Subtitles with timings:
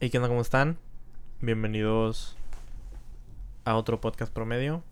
[0.00, 0.28] Hey, ¿qué onda?
[0.28, 0.78] ¿Cómo están?
[1.40, 2.36] Bienvenidos
[3.64, 4.84] a otro podcast promedio,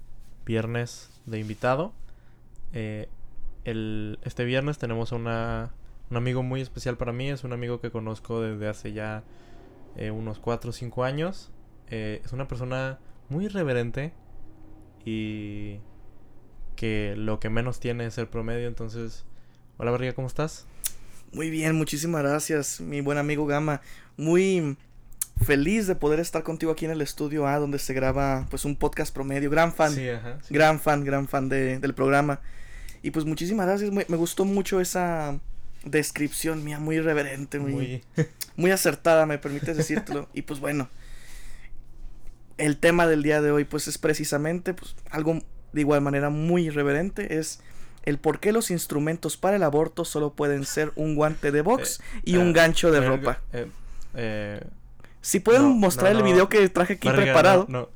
[0.45, 1.93] viernes de invitado.
[2.73, 3.09] Eh,
[3.63, 5.71] el, este viernes tenemos una,
[6.11, 9.23] un amigo muy especial para mí, es un amigo que conozco desde hace ya
[9.95, 11.53] eh, unos 4 o 5 años.
[11.89, 12.99] Eh, es una persona
[13.29, 14.13] muy irreverente
[15.05, 15.79] y
[16.75, 19.25] que lo que menos tiene es el promedio, entonces...
[19.77, 20.67] Hola, Barriga, ¿cómo estás?
[21.33, 23.83] Muy bien, muchísimas gracias, mi buen amigo Gama.
[24.17, 24.77] Muy
[25.45, 28.77] feliz de poder estar contigo aquí en el estudio A, donde se graba pues un
[28.77, 29.51] podcast promedio.
[29.51, 30.39] Gran fan, Sí, ajá.
[30.43, 30.55] sí.
[30.55, 32.41] gran fan, gran fan de, del programa.
[33.03, 35.39] Y pues muchísimas gracias, me, me gustó mucho esa
[35.85, 38.05] descripción mía, muy irreverente, muy, muy...
[38.57, 38.71] Muy...
[38.71, 40.29] acertada, me permites decírtelo.
[40.35, 40.89] y pues bueno,
[42.59, 45.41] el tema del día de hoy pues es precisamente pues algo
[45.73, 47.61] de igual manera muy irreverente, es
[48.05, 52.01] el por qué los instrumentos para el aborto solo pueden ser un guante de box
[52.25, 53.41] y un eh, gancho de eh, ropa.
[55.27, 57.67] Si pueden no, mostrar no, el video que traje aquí preparado.
[57.69, 57.89] No.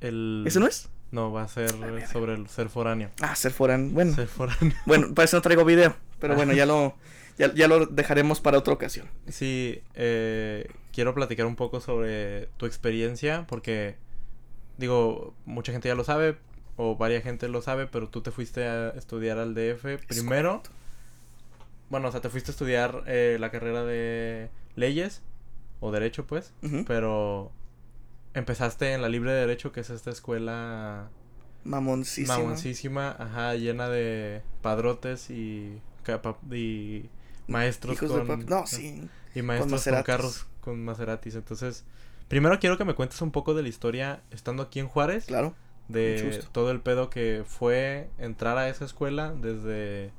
[0.00, 0.42] El...
[0.44, 0.88] ¿Ese no es?
[1.12, 1.70] No, va a ser
[2.10, 3.10] sobre el ser foráneo.
[3.20, 3.94] Ah, ser forán.
[3.94, 4.74] Bueno, Ser foráneo.
[4.84, 5.94] bueno, para eso no traigo video.
[6.18, 6.96] Pero bueno, ya lo,
[7.38, 9.06] ya, ya lo dejaremos para otra ocasión.
[9.28, 13.94] Sí, eh, quiero platicar un poco sobre tu experiencia porque,
[14.76, 16.36] digo, mucha gente ya lo sabe
[16.74, 20.62] o varias gente lo sabe, pero tú te fuiste a estudiar al DF primero.
[20.62, 20.70] correcto.
[21.90, 25.22] Bueno, o sea, te fuiste a estudiar eh, la carrera de leyes
[25.80, 26.52] o derecho, pues,
[26.86, 27.52] pero
[28.34, 31.08] empezaste en la Libre de Derecho, que es esta escuela
[31.64, 32.38] Mamoncísimo.
[32.38, 35.80] mamoncísima, ajá, llena de padrotes y,
[37.48, 38.40] maestros Hijos con...
[38.40, 39.08] de No, sí.
[39.34, 41.34] Y maestros con, carros con Maseratis.
[41.34, 41.84] Entonces,
[42.28, 45.26] primero quiero que me cuentes un poco de la historia estando aquí en Juárez.
[45.26, 45.54] Claro.
[45.88, 49.32] De todo el pedo que fue entrar a esa escuela.
[49.32, 50.10] Desde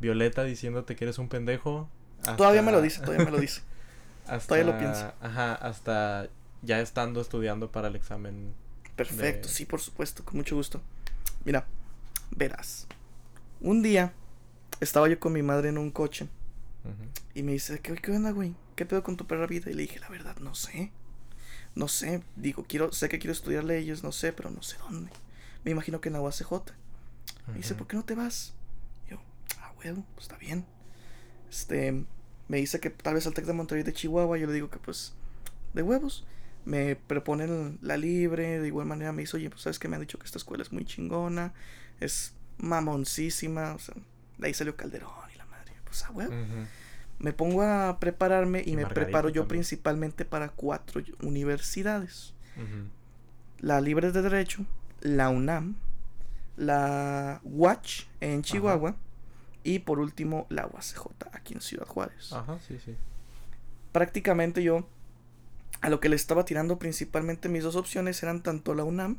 [0.00, 1.88] Violeta diciéndote que eres un pendejo.
[2.36, 3.62] Todavía me lo dice, todavía me lo dice.
[4.26, 5.12] hasta, todavía lo pienso.
[5.20, 6.28] Ajá, hasta
[6.62, 8.54] ya estando estudiando para el examen.
[8.96, 10.80] Perfecto, De- sí, por supuesto, con mucho gusto.
[11.44, 11.66] Mira,
[12.30, 12.86] verás.
[13.60, 14.12] Un día
[14.80, 16.28] estaba yo con mi madre en un coche
[16.84, 17.08] Ujú.
[17.34, 18.54] y me dice, ¿qué, qué onda, güey?
[18.76, 19.70] ¿Qué pedo con tu perra vida?
[19.70, 20.92] Y le dije, la verdad, no sé.
[21.74, 25.10] No sé, digo, quiero, sé que quiero estudiar leyes, no sé, pero no sé dónde.
[25.64, 26.52] Me imagino que en la UACJ.
[27.48, 27.74] Me dice.
[27.74, 28.52] ¿por qué no te vas?
[29.08, 29.18] Yo,
[29.60, 30.66] ah, huevo, pues está bien.
[31.50, 32.04] Este,
[32.48, 34.38] me dice que tal vez al Tec de Monterrey de Chihuahua.
[34.38, 35.14] Yo le digo que pues,
[35.74, 36.24] de huevos.
[36.64, 38.60] Me proponen la libre.
[38.60, 40.62] De igual manera me dice, oye, pues sabes que me han dicho que esta escuela
[40.62, 41.52] es muy chingona.
[42.00, 43.74] Es mamoncísima.
[43.74, 43.94] O sea,
[44.38, 45.72] de ahí salió Calderón y la madre.
[45.84, 46.32] Pues a huevo.
[46.32, 46.66] Ujú.
[47.18, 49.48] Me pongo a prepararme y, Y me Margarita preparo yo también.
[49.60, 52.34] principalmente para cuatro universidades
[53.60, 54.66] la Libre de Derecho,
[55.00, 55.76] la UNAM,
[56.56, 58.96] la UACH en Chihuahua
[59.64, 62.32] y por último la UACJ aquí en Ciudad Juárez.
[62.32, 62.94] Ajá, sí, sí.
[63.92, 64.86] Prácticamente yo
[65.80, 69.18] a lo que le estaba tirando principalmente mis dos opciones eran tanto la UNAM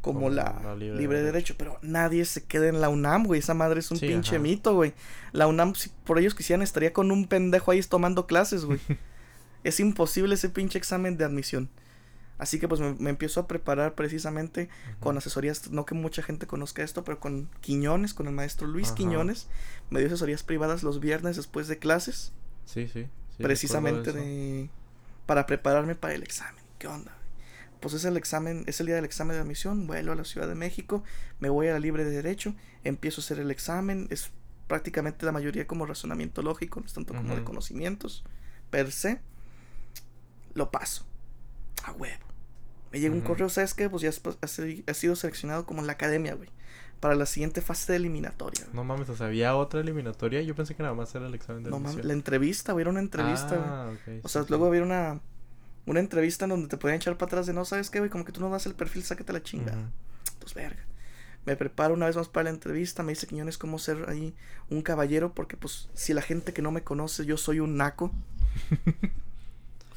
[0.00, 2.88] como, Como la, la Libre Libre, de de Derecho, pero nadie se queda en la
[2.88, 4.42] UNAM, güey, esa madre es un Sí, pinche ajá.
[4.42, 4.94] mito, güey.
[5.32, 8.80] La UNAM si por ellos quisieran estaría con un pendejo ahí tomando clases, güey.
[9.64, 11.68] es imposible ese pinche examen de admisión.
[12.40, 16.46] Así que pues me, me empiezo a preparar precisamente con asesorías, no que mucha gente
[16.46, 18.92] conozca esto, pero con Quiñones, con el maestro Luis.
[18.92, 19.46] Quiñones,
[19.90, 22.32] me dio asesorías privadas los viernes después de clases,
[22.64, 23.08] Sí, sí.
[23.36, 24.70] sí, precisamente de
[25.26, 26.64] para prepararme para el examen.
[26.78, 27.12] ¿Qué onda?
[27.80, 30.48] Pues es el examen, es el día del examen de admisión, vuelo a la Ciudad
[30.48, 31.04] de México,
[31.40, 34.30] me voy a la libre de derecho, empiezo a hacer el examen, es
[34.66, 38.24] prácticamente la mayoría como razonamiento lógico, no es tanto como de conocimientos
[38.70, 39.20] per se.
[40.54, 41.04] Lo paso.
[41.84, 42.29] A huevo.
[42.92, 43.88] Me llega un correo, ¿sabes qué?
[43.88, 46.48] Pues ya has, has- has sido seleccionado como en la academia, güey.
[46.98, 48.64] Para la siguiente fase de eliminatoria.
[48.64, 48.74] güey.
[48.76, 50.42] No mames, o sea, había otra eliminatoria.
[50.42, 52.90] Yo pensé que nada más era el examen de No mames, la entrevista, güey, era
[52.90, 53.68] una entrevista, güey.
[53.68, 54.48] Ah, ok, O sí, sea, sí.
[54.50, 55.20] luego había una,
[55.86, 58.10] una entrevista en donde te podían echar para atrás de no, ¿sabes qué, güey?
[58.10, 59.78] Como que tú no das el perfil, sáquete la chingada.
[59.78, 59.88] Ujú.
[60.40, 60.84] Pues verga.
[61.46, 64.34] Me preparo una vez más para la entrevista, me dice Quiñones cómo ser ahí
[64.68, 68.12] un caballero, porque pues si la gente que no me conoce, yo soy un naco.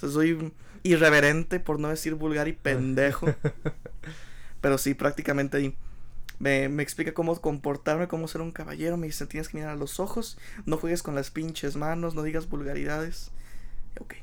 [0.04, 0.54] Sea, soy
[0.84, 3.28] irreverente, por no decir vulgar y pendejo.
[4.62, 5.76] Pero sí, prácticamente ahí.
[6.40, 8.98] Me, me explica cómo comportarme, cómo ser un caballero.
[8.98, 12.24] Me dice, tienes que mirar a los ojos, no juegues con las pinches manos, no
[12.24, 13.32] digas vulgaridades.
[14.00, 14.16] Ok.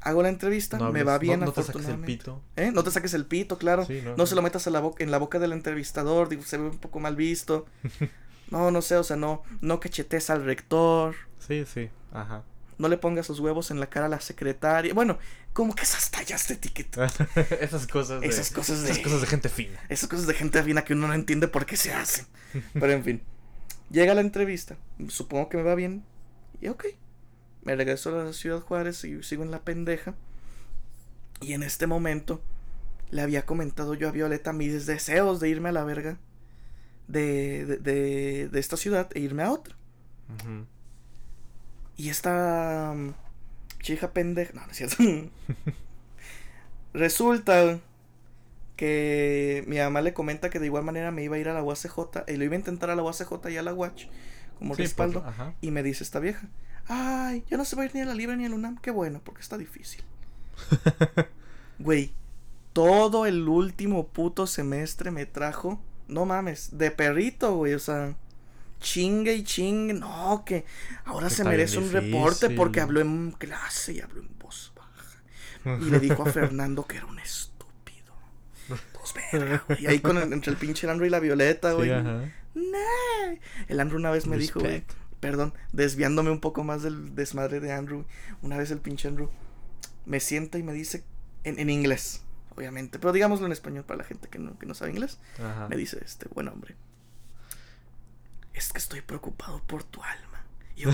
[0.00, 2.42] Hago la entrevista, No me va bien no, no te saques el pito.
[2.56, 2.72] ¿Eh?
[2.72, 3.86] No te saques el pito, claro.
[3.86, 6.42] Sí, no, No se lo metas a la boca, en la boca del entrevistador, digo,
[6.42, 7.66] se ve un poco mal visto.
[8.50, 11.88] No, no sé, o sea, no, no cachetes al rector, Sí, sí.
[12.12, 12.42] Ajá.
[12.82, 14.92] No le pongas los huevos en la cara a la secretaria.
[14.92, 15.18] Bueno,
[15.54, 17.06] como que esas tallas de etiqueta,
[17.60, 19.78] esas cosas de, Esas cosas de- esas cosas de gente fina.
[19.88, 22.26] esas cosas de gente fina que uno no entiende por qué se hacen.
[22.74, 23.22] Pero en fin,
[23.90, 24.76] llega la entrevista,
[25.08, 26.04] supongo que me va bien,
[26.60, 26.84] y ok.
[27.62, 30.14] Me regreso a la ciudad Juárez y sigo en la pendeja.
[31.40, 32.42] Y en este momento
[33.10, 36.18] le había comentado yo a Violeta mis deseos de irme a la verga
[37.08, 39.76] de, de, de, de esta ciudad e irme a otra.
[40.34, 40.66] Ujú.
[41.96, 43.14] Y esta mm,
[43.82, 44.52] chica pendeja.
[44.54, 44.96] No, no es cierto.
[46.94, 47.80] Resulta
[48.76, 51.62] que mi mamá le comenta que de igual manera me iba a ir a la
[51.62, 54.06] UACJ y lo iba a intentar a la UACJ y a la Watch
[54.58, 55.22] como Sí, respaldo.
[55.22, 55.54] pues, ajá.
[55.60, 56.48] Y me dice esta vieja:
[56.88, 58.78] Ay, ya no se va a ir ni a la Libre ni a la UNAM.
[58.78, 60.04] Qué bueno, porque está difícil.
[61.78, 62.12] Güey,
[62.72, 65.80] todo el último puto semestre me trajo.
[66.08, 67.74] No mames, de perrito, güey.
[67.74, 68.16] O sea,
[68.82, 69.94] chingue y chingue.
[69.94, 70.64] No, que
[71.04, 75.78] ahora se merece un reporte porque habló en clase y habló en voz baja.
[75.80, 78.12] Y le dijo a Fernando que era un estúpido.
[78.68, 79.82] Pues verga, güey.
[79.84, 81.88] Y ahí con el- entre el pinche Andrew y la Violeta, güey.
[81.88, 82.30] Sí, ajá.
[82.54, 83.36] Nah.
[83.68, 84.84] El Andrew una vez me dijo, güey.
[85.20, 88.04] Perdón, desviándome un poco más del desmadre de Andrew.
[88.42, 89.30] Una vez el pinche Andrew
[90.04, 91.04] me sienta y me dice
[91.44, 92.22] en, en inglés,
[92.56, 95.18] obviamente, pero digámoslo en español para la gente que no, que no sabe inglés.
[95.38, 95.68] Ajá.
[95.68, 96.74] Me dice este buen hombre.
[98.54, 100.44] Es que estoy preocupado por tu alma.
[100.76, 100.90] Y yo,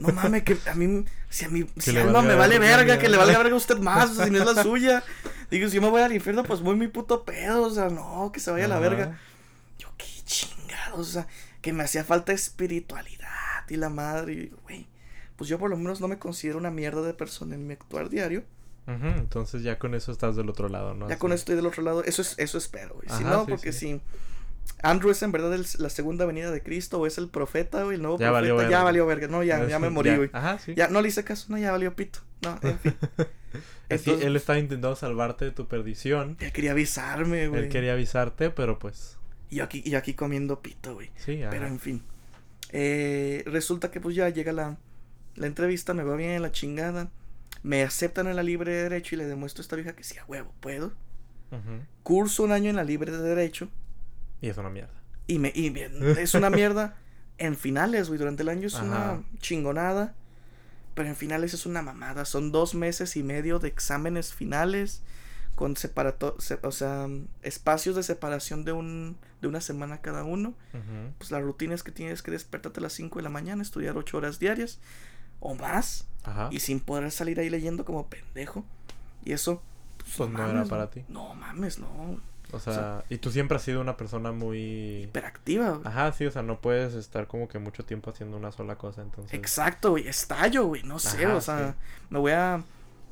[0.00, 3.16] no mames, que a mí, si a mí, si alma me vale verga, que le
[3.16, 3.38] valga ya.
[3.38, 5.04] verga a usted más, o sea, si no es la suya.
[5.50, 8.30] Digo, si yo me voy al infierno, pues voy mi puto pedo, o sea, no,
[8.32, 9.18] que se vaya a la verga.
[9.78, 11.26] Yo, qué chingados, o sea,
[11.60, 14.86] que me hacía falta espiritualidad y la madre, y digo, güey,
[15.36, 18.08] pues yo por lo menos no me considero una mierda de persona en mi actuar
[18.08, 18.44] diario.
[18.86, 21.08] Entonces ya con eso estás del otro lado, ¿no?
[21.08, 21.20] Ya Así.
[21.20, 23.08] con eso estoy del otro lado, eso es, eso espero, güey.
[23.08, 23.78] Si no, sí, porque sí.
[23.78, 24.00] si
[24.82, 27.96] Andrew es en verdad el- la segunda venida de Cristo o es el profeta, güey,
[27.96, 30.30] el nuevo Ya profeta, valió ya valió verga, no, ya, ya me morí, güey.
[30.32, 30.74] Ajá, sí.
[30.74, 32.20] Ya no le hice caso, no, ya valió pito.
[32.42, 32.94] No, en fin.
[33.88, 36.36] Él estaba intentando salvarte de tu perdición.
[36.40, 37.64] Ya quería avisarme, güey.
[37.64, 39.18] Él quería avisarte, pero pues.
[39.50, 41.10] Y yo aquí, y yo aquí comiendo pito, güey.
[41.16, 41.50] Sí, ajá.
[41.50, 42.02] Pero en fin.
[42.70, 44.76] Eh, resulta que pues ya llega la,
[45.36, 47.10] la entrevista, me va bien, la chingada.
[47.62, 50.18] Me aceptan en la libre de derecho y le demuestro a esta vieja que sí,
[50.18, 50.92] a huevo, puedo.
[52.02, 53.68] Curso un año en la libre de derecho
[54.44, 54.92] Y es una mierda.
[55.26, 55.72] y me y
[56.18, 56.96] es una mierda
[57.38, 58.18] en finales, güey.
[58.18, 60.14] Durante el año es una chingonada.
[60.94, 62.24] Pero en finales es una mamada.
[62.24, 65.02] Son dos meses y medio de exámenes finales.
[65.56, 67.08] Con separato se- o sea,
[67.42, 70.54] espacios de separación de un de una semana cada uno.
[71.18, 73.96] Pues la rutina es que tienes que despertarte a las 5 de la mañana, estudiar
[73.96, 74.78] 8 horas diarias
[75.40, 76.06] o más.
[76.24, 76.48] Ajá.
[76.52, 78.64] Y sin poder salir ahí leyendo como pendejo.
[79.24, 79.62] Y eso.
[80.16, 81.04] Pues no era para ti.
[81.08, 82.20] No mames, no.
[82.54, 85.02] O sea, y tú siempre has sido una persona muy.
[85.04, 85.82] Hiperactiva, güey.
[85.86, 89.02] Ajá, sí, o sea, no puedes estar como que mucho tiempo haciendo una sola cosa,
[89.02, 89.34] entonces.
[89.34, 90.08] Exacto, güey.
[90.08, 90.82] Estallo, güey.
[90.82, 91.74] No sé, Ajá, o sea,
[92.10, 92.62] me voy a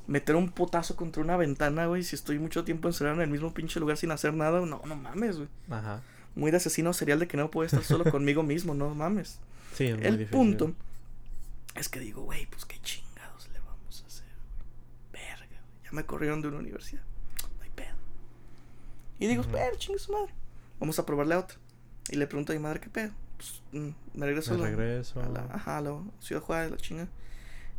[0.06, 2.02] meter un putazo contra una ventana, güey.
[2.02, 4.96] Si estoy mucho tiempo encerrado en el mismo pinche lugar sin hacer nada, no, no
[4.96, 5.48] mames, güey.
[5.70, 6.02] Ajá.
[6.34, 9.38] Muy de asesino serial de que no puedo estar solo conmigo mismo, no mames.
[9.74, 10.38] Sí, es muy El difícil.
[10.38, 10.74] punto
[11.74, 14.26] es que digo, güey, pues qué chingados le vamos a hacer,
[15.10, 15.24] güey.
[15.24, 15.84] Verga, güey.
[15.84, 17.02] Ya me corrieron de una universidad.
[19.18, 20.32] Y digo, espera, chingue su madre.
[20.80, 21.56] Vamos a probarle a otra.
[22.10, 23.12] Y le pregunto a mi madre, ¿qué pedo?
[23.36, 25.22] Pues mm, me regreso Me a la, regreso.
[25.22, 27.04] a la, ajá, a la Ciudad Juárez, la chinga.
[27.04, 27.10] Me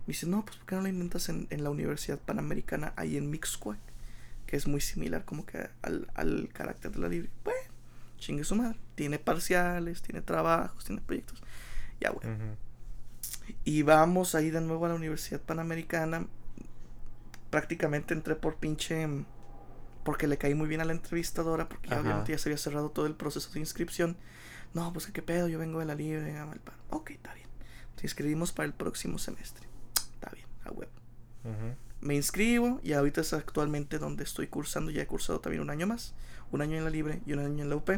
[0.08, 3.30] dice, no, pues ¿por qué no la intentas en, en la Universidad Panamericana ahí en
[3.30, 3.80] Mixcoac?
[4.46, 7.30] Que es muy similar como que al, al carácter de la libre.
[7.44, 7.60] Bueno,
[8.18, 8.78] chingue su madre.
[8.96, 11.42] Tiene parciales, tiene trabajos, tiene proyectos.
[12.00, 12.28] Ya, güey.
[13.66, 16.28] Y vamos ahí de nuevo a la Universidad Panamericana.
[17.50, 19.08] Prácticamente entré por pinche.
[20.04, 21.70] Porque le caí muy bien a la entrevistadora.
[21.70, 24.18] Porque ya obviamente ya se había cerrado todo el proceso de inscripción.
[24.74, 26.24] No, pues qué pedo, yo vengo de la libre.
[26.24, 26.78] venga, mal paro.
[26.90, 27.48] Ok, está bien.
[27.96, 29.68] Te inscribimos para el próximo semestre.
[30.14, 30.92] Está bien, a huevo.
[31.44, 31.76] Ujú.
[32.02, 34.92] Me inscribo y ahorita es actualmente donde estoy cursando.
[34.92, 36.14] Ya he cursado también un año más.
[36.52, 37.90] Un año en la libre y un año en la UP.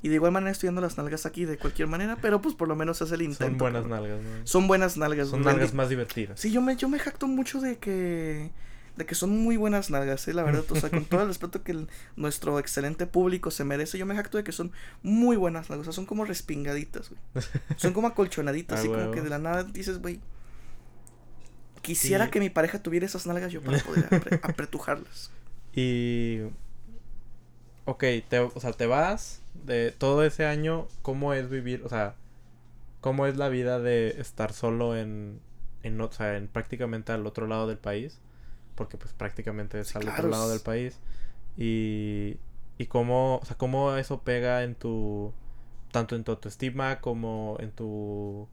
[0.00, 2.16] Y de igual manera estoy dando las nalgas aquí de cualquier manera.
[2.20, 3.46] Pero pues por lo menos hace el intento.
[3.46, 4.02] Son buenas cabrón.
[4.02, 4.46] nalgas, ¿no?
[4.46, 5.28] Son buenas nalgas.
[5.28, 6.38] Son nalgas más divertidas.
[6.38, 8.50] Sí, yo me, yo me jacto mucho de que
[8.98, 10.34] de que son muy buenas nalgas, ¿eh?
[10.34, 13.96] la verdad, o sea, con todo el respeto que el- nuestro excelente público se merece,
[13.96, 17.20] yo me jacto de que son muy buenas nalgas, o sea, son como respingaditas, güey.
[17.76, 20.20] Son como acolchonaditas, Ah, así como que de la nada dices, güey,
[21.82, 22.30] quisiera Sí.
[22.32, 25.30] que mi pareja tuviera esas nalgas yo para poder apre- apretujarlas.
[25.74, 26.40] Y.
[27.84, 30.88] Ok, te, o sea, te vas de todo ese año.
[31.02, 31.82] ¿Cómo es vivir?
[31.84, 32.14] O sea,
[33.00, 35.40] ¿cómo es la vida de estar solo en.
[35.82, 38.18] en o sea, en prácticamente al otro lado del país?
[38.78, 40.98] Porque, pues, prácticamente es Sí, al claro, otro lado del país.
[41.56, 42.38] Y.
[42.78, 43.38] Y cómo.
[43.42, 45.34] O sea, cómo eso pega en tu.
[45.92, 48.48] Tanto en tu autoestima como en tu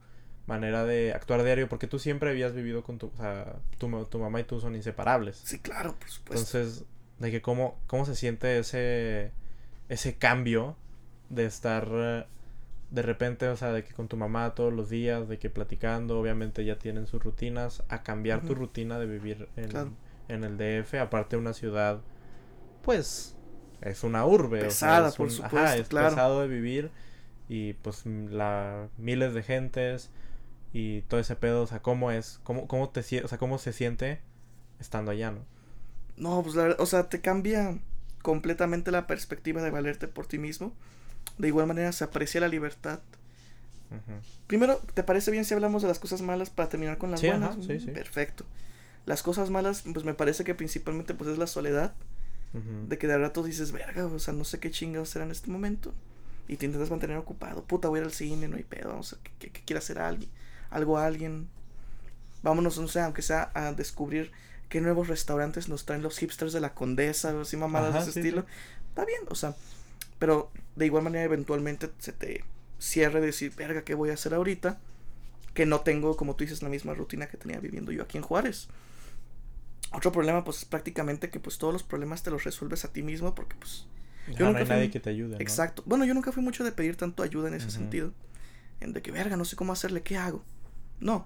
[0.48, 1.70] manera de actuar diario.
[1.70, 3.08] Porque tú siempre habías vivido con tu.
[3.08, 5.42] O sea, tu, tu mamá y tú son inseparables.
[5.46, 6.58] Sí, claro, por supuesto.
[6.58, 6.86] Entonces,
[7.20, 9.32] de que cómo, cómo se siente ese,
[9.90, 10.76] ese cambio
[11.30, 12.28] de estar
[12.92, 16.20] de repente, o sea, de que con tu mamá todos los días, de que platicando,
[16.20, 19.92] obviamente ya tienen sus rutinas, a cambiar tu rutina de vivir en, Claro.
[20.30, 22.02] En el DF, aparte de una ciudad,
[22.84, 23.36] pues,
[23.82, 24.66] es una urbe.
[24.66, 26.16] Pesada, o sea, es por un- supuesto, ajá, es claro.
[26.16, 26.92] pesado de vivir
[27.50, 30.12] y pues la miles de gentes
[30.74, 33.74] y todo ese pedo, o sea, cómo es, cómo, cómo te o sea, cómo se
[33.74, 34.22] siente
[34.80, 35.42] estando allá, ¿no?
[36.18, 37.78] No, pues la verdad, o sea, te cambia
[38.22, 40.74] completamente la perspectiva de valerte por ti mismo.
[41.38, 43.02] De igual manera se aprecia la libertad.
[44.48, 47.28] Primero, ¿te parece bien si hablamos de las cosas malas para terminar con las Sí,
[47.28, 47.56] buenas?
[47.56, 47.92] ajá, sí, sí.
[47.94, 48.46] Perfecto.
[49.06, 51.94] Las cosas malas, pues me parece que principalmente pues es la soledad.
[52.88, 55.52] De que de rato dices, verga, o sea, no sé qué chingados será en este
[55.52, 55.94] momento.
[56.48, 57.66] Y te intentas mantener ocupado.
[57.66, 58.90] Puta, voy a ir al cine, no hay pedo.
[58.90, 60.30] Vamos a que, que- quiera hacer alguien.
[60.70, 61.50] Algo a alguien.
[62.44, 64.32] Vámonos, no sé, aunque sea a descubrir
[64.70, 68.04] qué nuevos restaurantes nos traen los hipsters de la condesa o así mamadas Ajá, de
[68.04, 68.46] ese sí, estilo.
[68.90, 69.54] Está bien, o sea.
[70.18, 72.46] Pero de igual manera, eventualmente se te
[72.80, 74.78] cierre de decir, verga, ¿qué voy a hacer ahorita?
[75.54, 78.24] Que no tengo, como tú dices, la misma rutina que tenía viviendo yo aquí en
[78.24, 78.70] Juárez.
[79.96, 83.02] Otro problema, pues, es prácticamente que, pues, todos los problemas te los resuelves a ti
[83.02, 83.88] mismo porque, pues,
[84.28, 85.42] yo no nunca hay fui- nadie que te ayude, ¿no?
[85.42, 85.84] Exacto.
[85.86, 88.12] Bueno, yo nunca fui mucho de pedir tanto ayuda en ese sentido.
[88.82, 90.44] En de que, verga, no sé cómo hacerle, ¿qué hago?
[91.00, 91.26] No.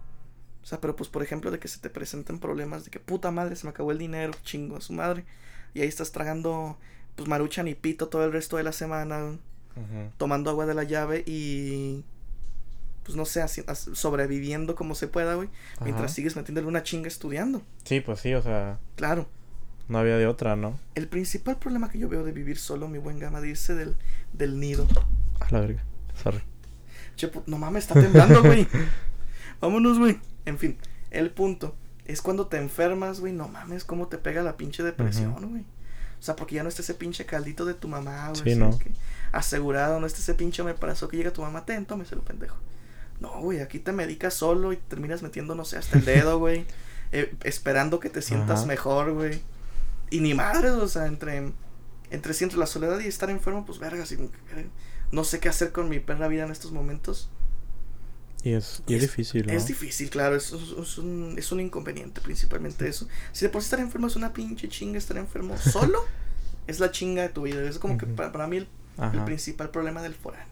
[0.61, 3.31] O sea, pero pues, por ejemplo, de que se te presenten problemas de que, puta
[3.31, 5.25] madre, se me acabó el dinero, chingo a su madre.
[5.73, 6.77] Y ahí estás tragando,
[7.15, 9.37] pues, maruchan y pito todo el resto de la semana,
[9.75, 10.11] Ujú.
[10.17, 12.03] tomando agua de la llave y...
[13.03, 15.49] Pues no sé, así- as- sobreviviendo como se pueda, güey.
[15.83, 17.61] Mientras sigues metiéndole una chinga estudiando.
[17.83, 19.27] Sí, pues sí, o sea, Claro.
[19.87, 20.79] no había de otra, ¿no?
[20.95, 23.95] El principal problema que yo veo de vivir solo, mi buen gama, de irse del,
[24.33, 24.87] del nido.
[25.39, 25.83] A la verga.
[26.21, 26.41] Sorry.
[27.15, 28.67] Che, no mames, está temblando, güey.
[29.61, 30.19] Vámonos, güey.
[30.45, 30.77] En fin,
[31.11, 31.75] el punto
[32.05, 33.33] es cuando te enfermas, güey.
[33.33, 35.63] No mames, cómo te pega la pinche depresión, güey.
[36.19, 38.53] O sea, porque ya no está ese pinche caldito de tu mamá, güey.
[38.53, 38.77] Sí, no.
[38.77, 38.91] que
[39.31, 42.57] asegurado, no está ese pinche me pasó que llega tu mamá, ten, tómeselo, pendejo.
[43.19, 46.65] No, güey, aquí te medicas solo y terminas metiendo, no sé, hasta el dedo, güey.
[47.11, 48.67] eh, esperando que te sientas Ajá.
[48.67, 49.41] mejor, güey.
[50.09, 51.51] Y ni madres, o sea, entre,
[52.11, 54.67] entre sí, entre la soledad y estar enfermo, pues verga, que, eh,
[55.11, 57.29] no sé qué hacer con mi perra vida en estos momentos.
[58.43, 59.53] Y es, y es, difícil, ¿no?
[59.53, 63.07] Es difícil, claro, es, es- un, es un inconveniente, principalmente eso.
[63.33, 66.05] Si de por sí estar enfermo es una pinche chinga, estar enfermo solo
[66.67, 67.61] es la chinga de tu vida.
[67.63, 68.67] Es como que para, para mí el,
[69.25, 70.47] principal problema del foráneo.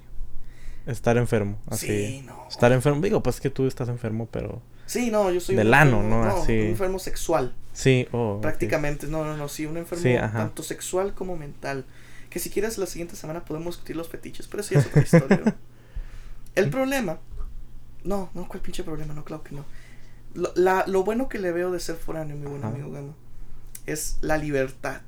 [0.87, 1.87] Estar enfermo, así.
[1.87, 2.47] Sí, no.
[2.49, 3.01] Estar enfermo.
[3.01, 4.61] Digo, pues que tú estás enfermo, pero.
[4.85, 6.23] Sí, no, yo soy Del un ano, enfermo- ¿no?
[6.41, 6.53] Así.
[6.53, 8.39] un enfermo sexual, Sí, oh.
[8.41, 9.05] prácticamente.
[9.07, 11.85] No, no, no, sí, un enfermo Sí, tanto sexual como mental.
[12.29, 15.01] Que si quieres la siguiente semana podemos discutir los fetiches, pero eso ya es otra
[15.01, 15.41] historia.
[15.45, 15.53] ¿no?
[16.55, 17.19] El problema,
[18.03, 19.13] no, no, ¿cuál pinche problema?
[19.13, 19.63] No, claro que no.
[20.33, 23.13] Lo, la, lo bueno que le veo de ser foráneo, mi buen amigo Gama,
[23.85, 25.01] es la libertad.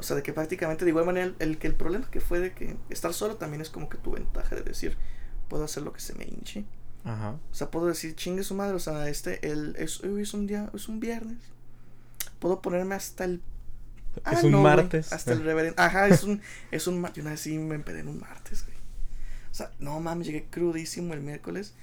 [0.00, 2.40] O sea, de que prácticamente de igual manera el, el que el problema que fue
[2.40, 4.96] de que estar solo también es como que tu ventaja de decir,
[5.50, 6.64] puedo hacer lo que se me hinche.
[7.04, 7.32] Ajá.
[7.32, 10.46] O sea, puedo decir, chingue su madre, o sea, este, el, es, hoy es un
[10.46, 11.36] día, es un viernes.
[12.38, 13.42] Puedo ponerme hasta el...
[14.24, 15.12] Ah, es un no, güey, martes.
[15.12, 15.80] hasta el reverendo.
[15.82, 16.40] Ajá, es un,
[16.70, 17.22] es un martes.
[17.22, 18.78] Una vez sí me empedé en un martes, güey.
[19.50, 21.74] O sea, no mames, llegué crudísimo el miércoles.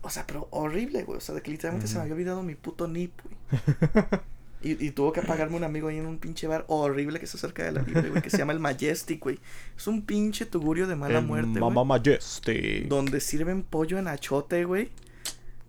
[0.00, 1.18] O sea, pero horrible, güey.
[1.18, 3.36] O sea, de que literalmente se me había olvidado mi puto nip, güey.
[4.62, 7.36] Y, y tuvo que pagarme un amigo ahí en un pinche bar horrible que está
[7.38, 9.38] cerca de la libre, güey, que se llama el Majestic, güey.
[9.76, 11.84] Es un pinche tugurio de mala El muerte, güey.
[11.84, 12.86] Majestic.
[12.88, 14.90] Donde sirven pollo en achote, güey.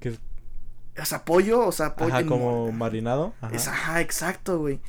[0.01, 0.19] Es-
[1.01, 3.33] O sea, pollo, o sea, pollo Ajá, en como marinado.
[3.41, 3.55] Ajá.
[3.55, 4.79] Es, ajá, exacto, güey.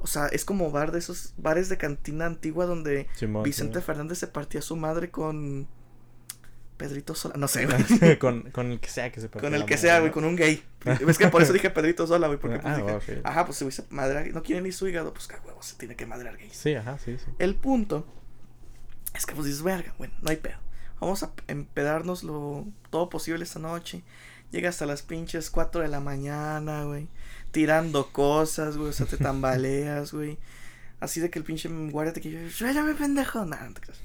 [0.00, 3.80] O sea, es como bar de esos bares de cantina antigua donde Simón, Vicente.
[3.80, 5.66] Fernández se partía su madre con
[6.78, 7.34] Pedrito Sola.
[7.36, 7.66] No sé,
[8.00, 8.18] güey.
[8.18, 10.00] con, con el que sea que se con el que madre, sea, ¿no?
[10.00, 10.62] güey, con un gay.
[11.06, 13.26] Es que por eso dije Pedrito Sola, güey, porque pues, Ah, dije, ok.
[13.26, 15.76] ajá, pues si hubiese madre, no quiere ni su hígado, pues que a huevo se
[15.76, 16.56] tiene que madrear gays.
[16.56, 17.26] Sí, ajá, sí, sí.
[17.38, 18.06] El punto
[19.14, 20.56] es que pues dices, verga, bueno, no hay pedo.
[21.00, 24.02] Vamos a empedarnos lo todo posible esta noche.
[24.50, 27.06] Llega hasta las pinches 4 de la mañana, güey.
[27.50, 28.90] Tirando cosas, güey.
[28.90, 30.38] O sea, te tambaleas, güey.
[31.00, 32.50] Así de que el pinche guardia te quiere.
[32.50, 33.44] ¡Suéltame, pendejo!
[33.44, 34.00] Nah, no te creas.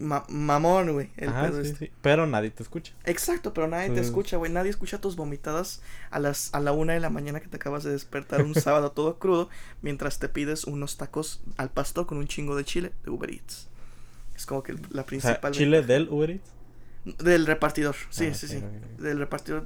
[0.00, 1.10] Ma- mamón, güey.
[1.16, 1.86] El Ajá, pedo sí, este.
[1.86, 1.92] sí.
[2.02, 2.92] Pero nadie te escucha.
[3.04, 4.50] Exacto, pero nadie te escucha, güey.
[4.50, 7.84] Nadie escucha tus vomitadas a las a la una de la mañana que te acabas
[7.84, 9.48] de despertar un sábado todo crudo
[9.82, 13.68] mientras te pides unos tacos al pastor con un chingo de chile de Uber Eats.
[14.36, 15.52] Es como que la O sea, principal.
[15.52, 15.92] Chile ventaja.
[15.92, 16.50] del Uber Eats.
[17.22, 18.62] Del repartidor, sí, Ah, sí, sí.
[18.98, 19.62] Del repartidor.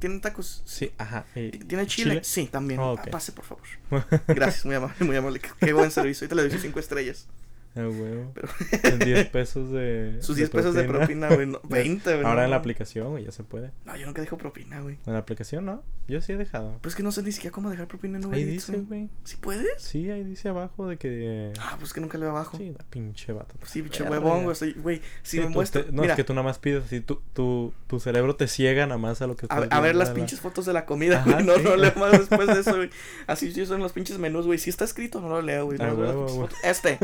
[0.00, 0.62] ¿Tienen tacos?
[0.64, 1.24] Sí, ajá.
[1.32, 2.20] ¿Tiene chile?
[2.24, 2.80] Sí, también.
[2.80, 2.98] Oh.
[3.10, 3.62] Pase, por favor.
[4.26, 5.40] Gracias, muy amable, muy amable.
[5.60, 6.24] Qué buen servicio.
[6.24, 7.28] Ahorita le doy cinco estrellas.
[7.76, 8.32] Ah, huevo.
[8.34, 8.48] Pero-
[8.82, 10.18] En 10 pesos de.
[10.20, 11.46] Sus 10 pesos de propina, güey.
[11.46, 12.24] no, 20, güey.
[12.26, 13.70] Ahora no, en la aplicación, güey, ya se puede.
[13.86, 14.98] No, yo nunca dejo propina, güey.
[15.06, 15.82] En la aplicación, ¿no?
[16.06, 16.76] Yo sí he dejado.
[16.82, 19.08] Pero es que no sé ni siquiera cómo dejar propina en Uber Ahí dice, güey.
[19.24, 19.80] ¿Sí puedes?
[19.82, 21.52] Sí, ahí dice abajo de que.
[21.60, 22.58] Ah, pues que nunca le abajo.
[22.58, 23.54] Sí, da pinche vato.
[23.64, 24.72] Sí, pinche huevón, güey.
[24.74, 25.86] Güey, si Sí, me tú muestras.
[25.86, 28.48] te- no, mira, es que tú nada más pides así, tu, tu, tu cerebro te
[28.48, 30.66] ciega nada más a lo que a, estás a ver viendo, las la- pinches fotos
[30.66, 31.42] de la comida, güey.
[31.44, 31.62] No, sí.
[31.64, 32.90] no leo más después de eso, güey.
[33.26, 34.58] Así sí son los pinches menús, güey.
[34.58, 35.78] Si está escrito, no lo leo, güey.
[35.78, 36.48] No.
[36.64, 36.98] Este,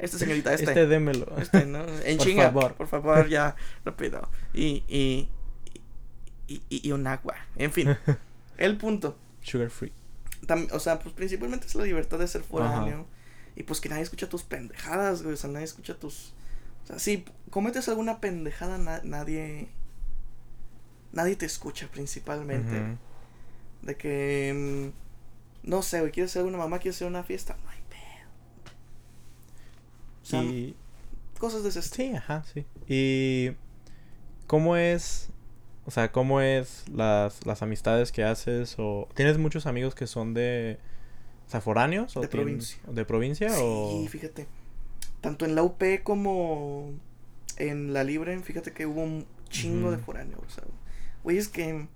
[0.00, 0.64] este señorita, este.
[0.66, 1.26] Este démelo.
[1.38, 1.84] Este, ¿no?
[2.04, 2.74] En Por chinga, favor.
[2.74, 3.54] por favor, ya,
[3.84, 4.28] rápido.
[4.54, 5.28] Y, y,
[6.48, 7.34] y, y, y un agua.
[7.56, 7.96] En fin,
[8.58, 9.16] el punto.
[9.42, 9.92] Sugar free.
[10.46, 13.06] Tam- o sea, pues principalmente es la libertad de ser foráneo.
[13.56, 15.34] Y pues que nadie escucha tus pendejadas, güey.
[15.34, 16.32] O sea, nadie escucha tus.
[16.84, 19.68] O sea, si cometes alguna pendejada, na- nadie.
[21.12, 22.96] Nadie te escucha principalmente.
[23.82, 24.92] De que.
[24.94, 27.56] mm, no sé, güey, quieres ser una mamá, quieres hacer una fiesta.
[27.64, 27.79] No hay
[30.38, 30.74] Y
[31.38, 32.10] cosas de ese estilo.
[32.10, 32.64] Sí, ajá, sí.
[32.88, 33.56] ¿Y
[34.46, 35.30] cómo es,
[35.86, 38.76] o sea, cómo es las, las amistades que haces?
[38.78, 40.78] o ¿Tienes muchos amigos que son de,
[41.46, 42.16] o sea, foráneos?
[42.16, 42.80] O De provincia.
[42.88, 44.00] ¿De provincia o...?
[44.00, 44.46] Sí, fíjate.
[45.20, 46.92] Tanto en la UP como
[47.56, 50.40] en la Libre, fíjate que hubo un chingo de foráneos.
[50.46, 50.64] O sea,
[51.22, 51.86] güey, es que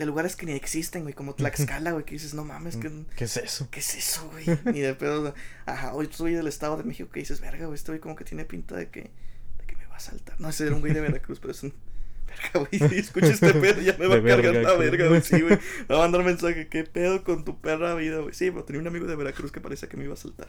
[0.00, 3.24] de lugares que ni existen, güey, como Tlaxcala, güey, que dices, no mames, que, ¿Qué
[3.24, 3.68] es eso?
[3.70, 4.46] ¿qué es eso, güey?
[4.72, 5.34] Ni de pedo.
[5.66, 8.24] Ajá, hoy soy del Estado de México que dices, verga, güey, este güey como que
[8.24, 10.40] tiene pinta de que, de que me va a saltar.
[10.40, 11.74] No, ese era un güey de Veracruz, pero es un.
[12.26, 15.20] Verga, güey, si escucha este pedo, ya me va a cargar verga, la verga, güey.
[15.20, 15.58] Sí, güey.
[15.88, 18.32] Me va a mandar mensaje, ¿qué pedo con tu perra vida, güey?
[18.32, 20.46] Sí, pero tenía un amigo de Veracruz que parecía que me iba a saltar.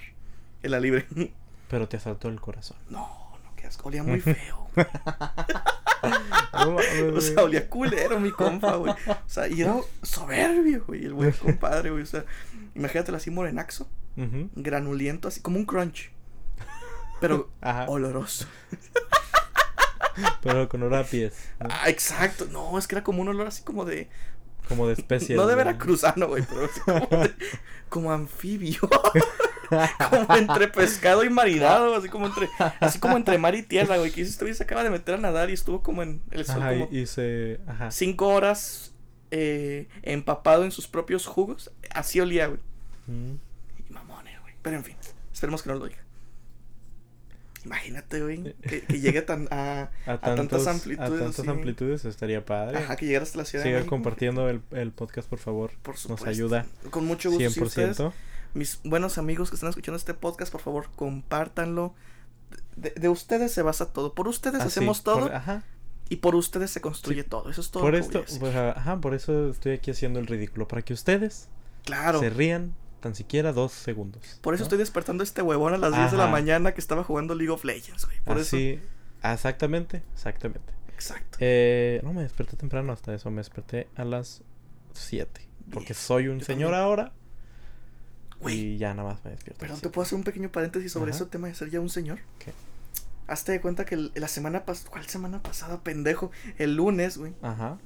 [0.64, 1.08] En la libre.
[1.70, 2.78] Pero te asaltó el corazón.
[2.90, 3.90] No, no, qué asco.
[3.90, 4.70] Olía muy feo.
[6.04, 6.14] güey.
[6.54, 7.22] No O güey.
[7.22, 8.94] sea, olía culero mi compa, güey.
[9.08, 12.04] O sea, y era soberbio, güey, el buen compadre, güey.
[12.04, 12.26] O sea,
[12.76, 14.50] imagínatelo así morenaxo, Ujú.
[14.56, 16.12] granuliento, así como un crunch.
[17.20, 17.86] Pero Ajá.
[17.88, 18.46] oloroso.
[20.42, 21.34] Pero con olor a pies.
[21.60, 21.68] ¿no?
[21.72, 22.46] Ah, exacto.
[22.52, 24.10] No, es que era como un olor así como de.
[24.68, 25.36] Como de especie.
[25.36, 27.34] No de veracruzano, güey, pero así como de.
[27.90, 28.80] Como anfibio.
[30.10, 32.50] como entre pescado y marinado, así como entre.
[32.80, 34.12] Así como entre mar y tierra, güey.
[34.12, 36.62] Que este güey se acaba de meter a nadar y estuvo como en el sol
[36.62, 37.60] Ajá, como y se...
[37.68, 37.92] Ajá.
[37.92, 38.94] cinco horas
[39.32, 41.72] eh, empapado en sus propios jugos.
[41.90, 42.60] Así olía, güey.
[43.08, 43.36] Mm.
[43.78, 44.54] Y mamones, güey.
[44.62, 44.96] Pero en fin,
[45.32, 46.02] esperemos que no lo diga.
[47.66, 51.12] Imagínate, güey, que, que llegue tan a, A, tantas amplitudes.
[51.12, 52.80] A tantas amplitudes estaría padre.
[52.80, 55.72] Ajá, que llegara hasta la ciudad Siga compartiendo el, el podcast, por favor.
[55.82, 56.30] Por Nos supuesto.
[56.30, 57.50] ayuda Con mucho gusto.
[57.50, 58.14] Si ustedes, 100%.
[58.54, 61.94] Mis buenos amigos que están escuchando este podcast, por favor, compártanlo.
[62.76, 64.14] De, de ustedes se basa todo.
[64.14, 65.64] Por ustedes Así, hacemos todo por- ajá.
[66.10, 67.30] y por ustedes se construye Sí.
[67.30, 67.50] todo.
[67.50, 67.84] Eso es todo.
[67.84, 70.68] Por lo que esto, pues, ajá, por eso estoy aquí haciendo el ridículo.
[70.68, 71.48] Para que ustedes
[71.86, 72.20] claro.
[72.20, 74.40] se rían tan siquiera dos segundos.
[74.42, 74.66] Por eso ¿no?
[74.66, 76.32] estoy despertando a este huevón a las 10 de la Ajá.
[76.32, 78.20] mañana que estaba jugando League of Legends, güey.
[78.26, 78.56] Por eso.
[78.58, 78.80] Así,
[79.24, 80.74] exactamente, exactamente.
[80.94, 81.38] Exacto.
[81.42, 84.44] Eh, no me desperté temprano hasta eso, me desperté a las
[84.94, 85.48] 7.
[85.72, 86.82] Porque soy un yo señor también.
[86.84, 87.14] ahora.
[88.50, 89.60] Y ya nada más me despierto.
[89.60, 91.18] Perdón, ¿te puedo hacer un pequeño paréntesis sobre Ajá.
[91.22, 92.20] ese tema de ser ya un señor?
[92.40, 92.54] ¿Qué?
[93.28, 96.32] Hazte de cuenta que el- la semana pasada, ¿cuál semana pasada, pendejo?
[96.58, 97.78] El lunes, güey, Ajá.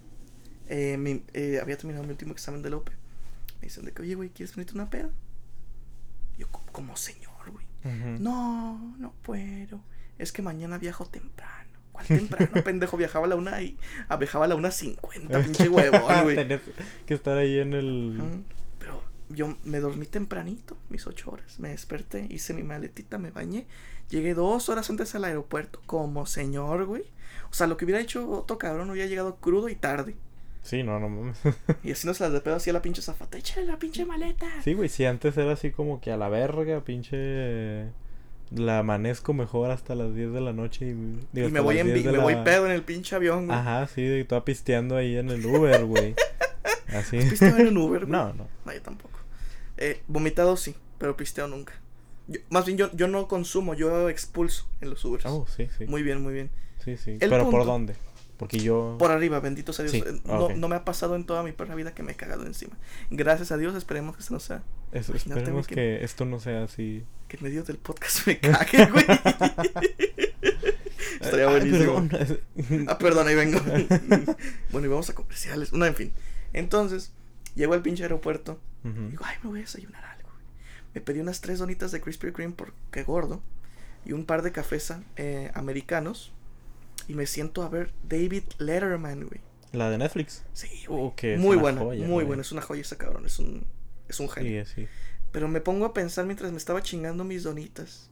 [0.69, 2.91] eh, mi- eh, había terminado mi último examen de Lope.
[3.61, 5.09] Me dicen de que, oye, güey, ¿quieres venirte una peda?
[6.37, 7.65] Yo, "Co- como señor, güey.
[7.83, 8.23] ujú.
[8.23, 9.79] No, no puedo.
[10.17, 11.53] Es que mañana viajo temprano.
[11.91, 12.97] ¿Cuál temprano, pendejo?
[12.97, 13.77] Viajaba a la una y
[14.09, 16.35] ah, viajaba a la una cincuenta, pinche huevón, güey.
[16.35, 16.61] Tenés
[17.05, 18.43] que estar ahí en el.
[19.29, 21.59] Yo me dormí tempranito, mis ocho horas.
[21.59, 23.65] Me desperté, hice mi maletita, me bañé.
[24.09, 27.03] Llegué dos horas antes al aeropuerto, como señor, güey.
[27.49, 30.15] O sea, lo que hubiera hecho otro cabrón hubiera llegado crudo y tarde.
[30.61, 31.37] Sí, no, no mames.
[31.83, 33.37] Y así nos las de pedo hacía la pinche zafata.
[33.37, 34.47] Échale la pinche maleta.
[34.63, 37.87] Sí, güey, si antes era así como que a la verga, pinche.
[38.51, 40.93] La amanezco mejor hasta las 10 de la noche y,
[41.33, 43.15] digo, y me voy, en, 10 vi- de me la- voy pedo en el pinche
[43.15, 43.57] avión, güey.
[43.57, 46.13] Ajá, sí, y toda pisteando ahí en el Uber, güey.
[46.89, 47.17] Así.
[47.17, 48.11] ¿Has pisteado en un Uber, güey?
[48.11, 48.47] No, no.
[48.65, 49.14] No, yo tampoco.
[49.77, 51.73] Eh, vomitado sí, pero pisteo nunca.
[52.27, 55.25] Yo- más bien, yo, yo no consumo, yo expulso en los Ubers.
[55.25, 55.85] Oh, sí, sí.
[55.85, 56.49] Muy bien, muy bien.
[56.83, 57.17] Sí, sí.
[57.19, 57.95] El Pero ¿por dónde?
[58.37, 58.97] Porque yo.
[58.99, 59.93] Por arriba, bendito sea Dios.
[59.93, 60.55] Sí, Eh, no, ok.
[60.55, 62.77] no me ha pasado en toda mi perra vida que me he cagado encima.
[63.09, 64.61] Gracias a Dios, esperemos que esto no sea.
[64.91, 67.03] Es- Imagínate, esperemos que esto no sea así.
[67.27, 69.05] Que en medio del podcast me cague, güey.
[71.21, 72.07] Estaría Ay, buenísimo.
[72.09, 72.85] perdón.
[72.87, 73.59] Ah, perdón, ahí vengo.
[74.71, 75.73] bueno, y vamos a comerciales.
[75.73, 76.11] No, en fin.
[76.53, 77.11] Entonces,
[77.55, 78.59] llego al pinche aeropuerto.
[78.93, 80.29] Digo, ay, me voy a desayunar algo.
[80.93, 83.41] Me pedí unas tres donitas de Krispy Kreme porque gordo.
[84.05, 86.31] Y un par de cafés eh, americanos.
[87.07, 89.41] Y me siento a ver David Letterman, güey.
[89.71, 90.43] La de Netflix.
[90.53, 91.01] Sí, güey.
[91.01, 92.41] Oh, es muy buena, joya, muy buena.
[92.41, 93.25] Es una joya ese cabrón.
[93.25, 93.65] Es un,
[94.07, 94.65] es un genio.
[94.65, 94.87] Sí, sí.
[95.31, 98.09] Pero me pongo a pensar mientras me estaba chingando mis donitas.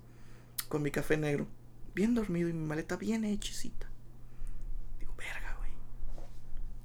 [0.68, 1.48] con mi café negro,
[1.94, 3.88] bien dormido y mi maleta bien hechicita.
[5.00, 5.72] Digo, verga, güey.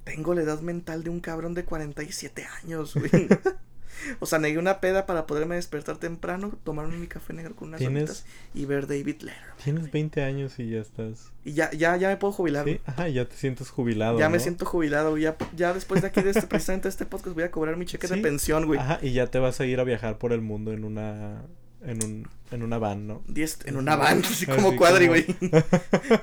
[0.04, 3.10] Tengo la edad mental de un cabrón de 47 años, güey.
[4.20, 7.80] o sea, negué una peda para poderme despertar temprano, tomarme mi café negro con unas
[7.80, 9.56] ¿Tienes- y ver David Letterman.
[9.62, 11.30] Tienes 20 años y ya estás.
[11.44, 12.64] Y ya, ya, ya me puedo jubilar.
[12.66, 14.18] Sí, ajá, ya te sientes jubilado.
[14.18, 15.22] Ya me siento jubilado, güey.
[15.22, 17.86] Ya, ya después de aquí, de este, precisamente de este podcast, voy a cobrar mi
[17.86, 18.78] cheque de pensión, güey.
[18.78, 21.42] Ajá, y ya te vas a ir a viajar por el mundo en una.
[21.84, 22.28] En un.
[22.50, 23.22] En una van, ¿no?
[23.28, 25.36] Diez- en una van, así Así como cuadri, como- güey.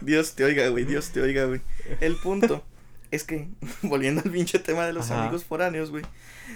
[0.01, 0.85] Dios te oiga, güey.
[0.85, 1.61] Dios te oiga, güey.
[2.01, 2.63] El punto
[3.15, 3.49] es que,
[3.83, 5.23] volviendo al pinche tema de los Ajá.
[5.23, 6.03] amigos foráneos, güey.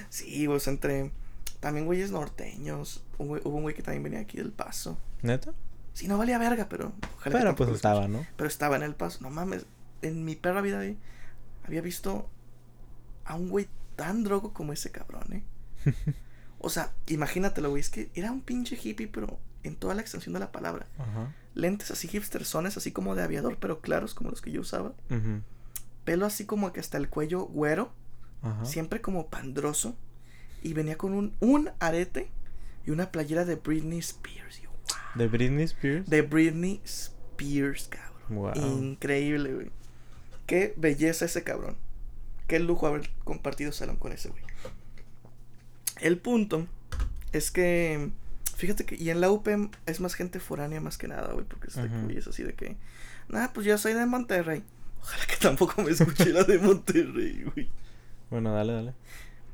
[0.10, 1.12] Sí, pues entre.
[1.60, 3.04] También güeyes norteños.
[3.18, 4.98] Un güey- hubo un güey que también venía aquí del paso.
[5.22, 5.52] ¿Neta?
[5.94, 6.94] Sí, no valía verga, pero.
[7.18, 8.08] ojalá Pero pues estaba.
[8.08, 8.26] ¿no?
[8.38, 9.20] Pero estaba en el paso.
[9.22, 9.66] No mames.
[10.02, 10.96] En mi perra vida, güey,
[11.66, 12.30] había visto
[13.26, 13.68] a un güey
[13.98, 15.44] tan drogo como ese cabrón, ¿eh?
[16.62, 17.80] O sea, imagínatelo, güey.
[17.82, 20.88] Es que era un pinche hippie, pero en toda la extensión de la palabra.
[20.98, 21.34] Ajá.
[21.54, 24.94] Lentes así hipstersones, así como de aviador, pero claros, como los que yo usaba.
[25.10, 25.42] ujú,
[26.10, 27.92] Pelo así como que hasta el cuello güero,
[28.42, 28.66] Ajá.
[28.66, 29.96] siempre como pandroso.
[30.64, 32.32] Y venía con un, un arete
[32.84, 34.60] y una playera de Britney Spears.
[34.60, 34.98] Yo, wow.
[35.14, 36.10] ¿De Britney Spears?
[36.10, 38.24] De Britney Spears, cabrón.
[38.30, 38.54] Wow.
[38.56, 39.72] Increíble, güey.
[40.48, 41.78] Qué belleza ese cabrón.
[42.48, 44.42] Qué lujo haber compartido salón con ese güey.
[46.02, 46.66] El punto
[47.34, 48.10] es que.
[48.56, 48.96] Fíjate que.
[48.96, 51.46] Y en la UPEM es más gente foránea más que nada, güey.
[51.46, 52.78] Porque este güey es así de que.
[53.28, 54.64] Nah, pues yo soy de Monterrey.
[55.02, 57.70] Ojalá que tampoco me escuche la de Monterrey, güey.
[58.30, 58.94] Bueno, dale, dale.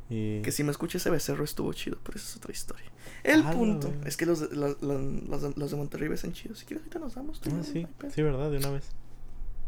[0.10, 0.42] Y...
[0.42, 2.86] Que si me escucha ese becerro estuvo chido, pero esa es otra historia.
[3.24, 6.60] El Ah, la punto es que los, de- los, los, los de- Monterrey besan chidos.
[6.60, 7.40] Si quieres, ahorita nos damos.
[7.40, 8.52] Ah, sí, no sí, ¿verdad?
[8.52, 8.84] De una vez.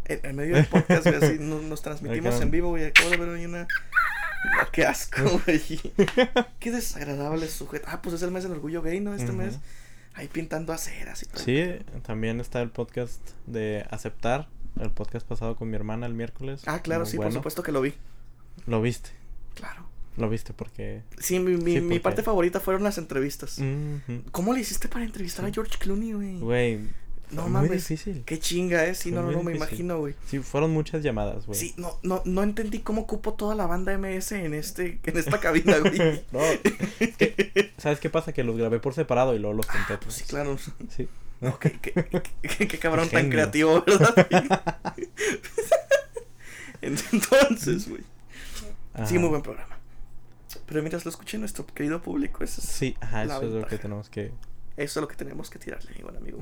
[0.06, 2.44] En, en medio del podcast, güey, así nos, nos transmitimos Acá.
[2.44, 2.86] en vivo, güey.
[2.86, 3.68] Acabo de ver ahí una.
[4.60, 5.62] Ah, Qué asco, güey.
[6.60, 7.88] Qué desagradable sujeto.
[7.90, 9.16] Ah, pues es el mes del orgullo gay, ¿no?
[9.16, 9.58] Este mes.
[10.14, 11.44] Ahí pintando aceras y todo.
[11.44, 11.64] Sí,
[12.06, 14.48] también está el podcast de Aceptar.
[14.82, 16.62] El podcast pasado con mi hermana el miércoles.
[16.66, 17.94] Ah, claro, Muy sí, por supuesto que lo vi.
[18.66, 19.10] Lo viste.
[19.56, 19.86] Claro.
[20.18, 21.04] Lo viste porque.
[21.20, 23.60] Sí, mi, mi, Sí, mi porque- parte favorita fueron las entrevistas.
[24.32, 25.52] ¿Cómo le hiciste para entrevistar a.
[25.52, 26.40] George Clooney, güey?
[26.40, 26.80] Güey.
[27.30, 27.70] No fue mames.
[27.70, 28.24] Muy difícil.
[28.26, 28.96] Qué chinga, eh.
[28.96, 30.16] Sí, Fue no, no, muy no, me imagino, güey.
[30.28, 31.60] Sí, fueron muchas llamadas, güey.
[31.60, 35.38] Sí, no, no, no entendí cómo cupo toda la banda MS en este, en esta
[35.40, 35.98] cabina, güey.
[36.32, 36.40] No,
[37.00, 38.32] es que, ¿sabes qué pasa?
[38.32, 39.68] Que los grabé por separado y luego los.
[39.70, 40.58] Ah, pues sí, claro.
[40.96, 41.10] Sí.
[41.42, 41.94] No, qué, qué,
[42.42, 44.28] qué- qué cabrón tan creativo, ¿verdad?
[46.82, 48.02] Entonces, güey.
[49.06, 49.78] Sí, muy buen programa.
[50.66, 53.78] Pero mientras lo escuche nuestro querido público, eso es, Sí, ajá, eso es lo que
[53.78, 54.32] tenemos que.
[54.78, 56.40] eso es lo que tenemos que tirarle, buen amigo.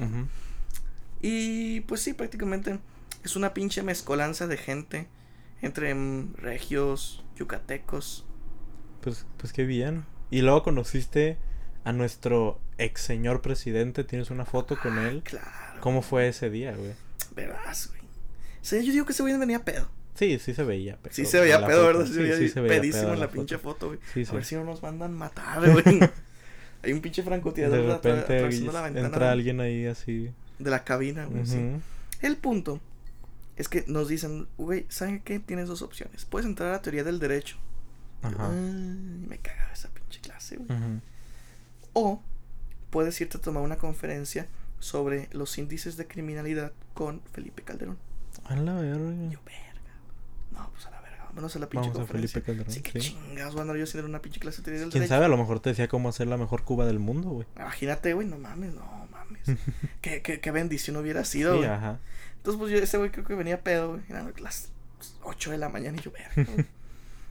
[1.22, 2.80] Y pues sí, prácticamente
[3.24, 5.08] es una pinche mezcolanza de gente
[5.62, 5.94] entre
[6.36, 8.26] regios, yucatecos.
[9.02, 10.06] Pues, pues qué bien.
[10.30, 11.38] Y luego conociste
[11.84, 14.04] a nuestro ex señor presidente.
[14.04, 15.22] ¿Tienes una foto con él?
[15.24, 15.80] Claro.
[15.82, 16.92] ¿Cómo fue ese día, güey?
[17.36, 18.02] Verás, güey.
[18.62, 19.88] Sí, yo digo que ese güey venía pedo.
[20.16, 20.98] Sí, sí se veía.
[21.02, 22.06] pero Sí se veía pedo, foto- ¿verdad?
[22.06, 23.36] Sí, Sí, se veía sí se veía pedísimo pedo en la, foto.
[23.38, 24.00] pinche foto, güey.
[24.14, 26.00] Sí, A ver si no nos mandan matar, güey.
[26.84, 30.32] Hay un pinche francotirador De repente atravesando la ventana entra alguien ahí así.
[30.60, 31.46] de la cabina, güey.
[31.46, 31.58] sí.
[31.58, 31.82] Ujú.
[32.22, 32.80] El punto
[33.58, 35.40] es que nos dicen, güey, ¿saben qué?
[35.40, 36.26] Tienes dos opciones.
[36.26, 37.58] Puedes entrar a la teoría del derecho.
[38.24, 38.50] Y yo, Ajá.
[38.52, 40.70] "Ay, me cagaba esa pinche clase, güey.
[40.72, 41.02] Ujú.
[41.94, 42.24] O
[42.96, 44.48] puedes irte a tomar una conferencia
[44.80, 47.98] sobre los índices de criminalidad con Felipe Calderón.
[48.46, 49.12] A la verga.
[49.30, 49.92] Yo, verga.
[50.54, 51.26] No, pues a la verga.
[51.26, 52.40] Vámonos a la pinche Vamos a conferencia.
[52.42, 53.10] Felipe Calderón, Sí, que sí.
[53.10, 55.14] chingas, voy a yo haciendo una pinche clase de teoría del Quién derecho.
[55.14, 57.48] sabe, a lo mejor te decía cómo hacer la mejor Cuba del mundo, güey.
[57.58, 59.42] Imagínate, güey, no mames, no mames.
[60.02, 62.00] qué, qué, qué bendición hubiera sido, Sí, ajá.
[62.38, 64.04] Entonces, pues yo, ese güey creo que venía pedo, güey.
[64.08, 64.70] Eran las
[65.24, 66.50] 8 de la mañana y yo, verga.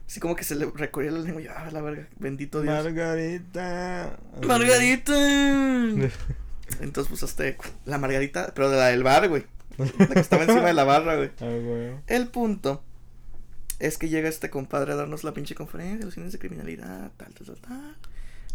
[0.07, 2.73] Así como que se le recorría la lengua y ah, la verga, bendito Dios.
[2.73, 4.17] Margarita.
[4.45, 5.13] ¡Margarita!
[6.79, 7.43] Entonces, pues hasta
[7.85, 9.45] la Margarita, pero de la del bar, güey.
[9.77, 11.31] La que estaba encima de la barra, güey.
[11.41, 11.91] Ah, güey.
[12.07, 12.83] El punto
[13.79, 17.33] es que llega este compadre a darnos la pinche conferencia, los índices de criminalidad, tal,
[17.33, 17.97] tal, tal, tal.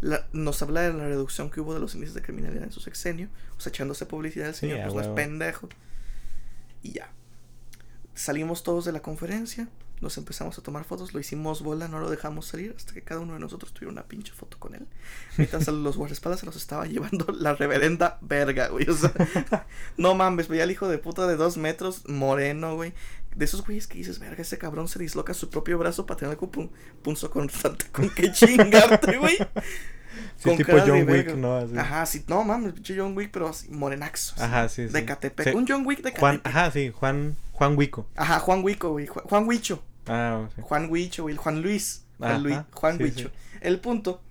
[0.01, 2.81] La- nos habla de la reducción que hubo de los índices de criminalidad en su
[2.81, 5.69] sexenio, o sea, echándose publicidad al señor, pues no es pendejo.
[6.83, 7.11] Y ya.
[8.21, 9.67] Salimos todos de la conferencia,
[10.03, 13.23] nos empezamos a tomar fotos, lo hicimos bola, no lo dejamos salir hasta que cada
[13.23, 14.87] uno de nosotros tuviera una pinche foto con él.
[15.39, 18.87] Mientras a los guardaespaldas se los estaba llevando la reverenda verga, güey.
[18.91, 19.11] O sea,
[19.97, 22.93] no mames, veía al hijo de puta de dos metros, moreno, güey.
[23.35, 26.37] De esos güeyes que dices, verga, ese cabrón se disloca su propio brazo para tener
[26.39, 26.71] un
[27.03, 29.39] punzo constante con que chingarte, güey.
[30.37, 31.35] Sí, Con tipo de John Wick.
[31.37, 31.57] ¿no?
[31.57, 31.79] Así.
[31.79, 34.35] Ajá, sí, no mames, pinche John Wick, pero así, morenaxo.
[34.43, 34.93] Ajá, sí, sí.
[34.93, 35.55] De Catepec.
[35.55, 36.55] Un John Wick de Juan, Catepec.
[36.55, 38.07] ajá, sí, Juan, Juan Wico.
[38.17, 39.07] Ajá, Juan Wico, güey.
[39.07, 39.83] Ju- Juan Huicho.
[40.07, 40.63] Ah, sí.
[40.65, 41.37] Juan Huicho, güey.
[41.37, 42.07] Juan Luis.
[42.17, 43.29] Juan, Ajá, Luis, Juan sí, Huicho.
[43.29, 43.59] sí.
[43.61, 44.23] El punto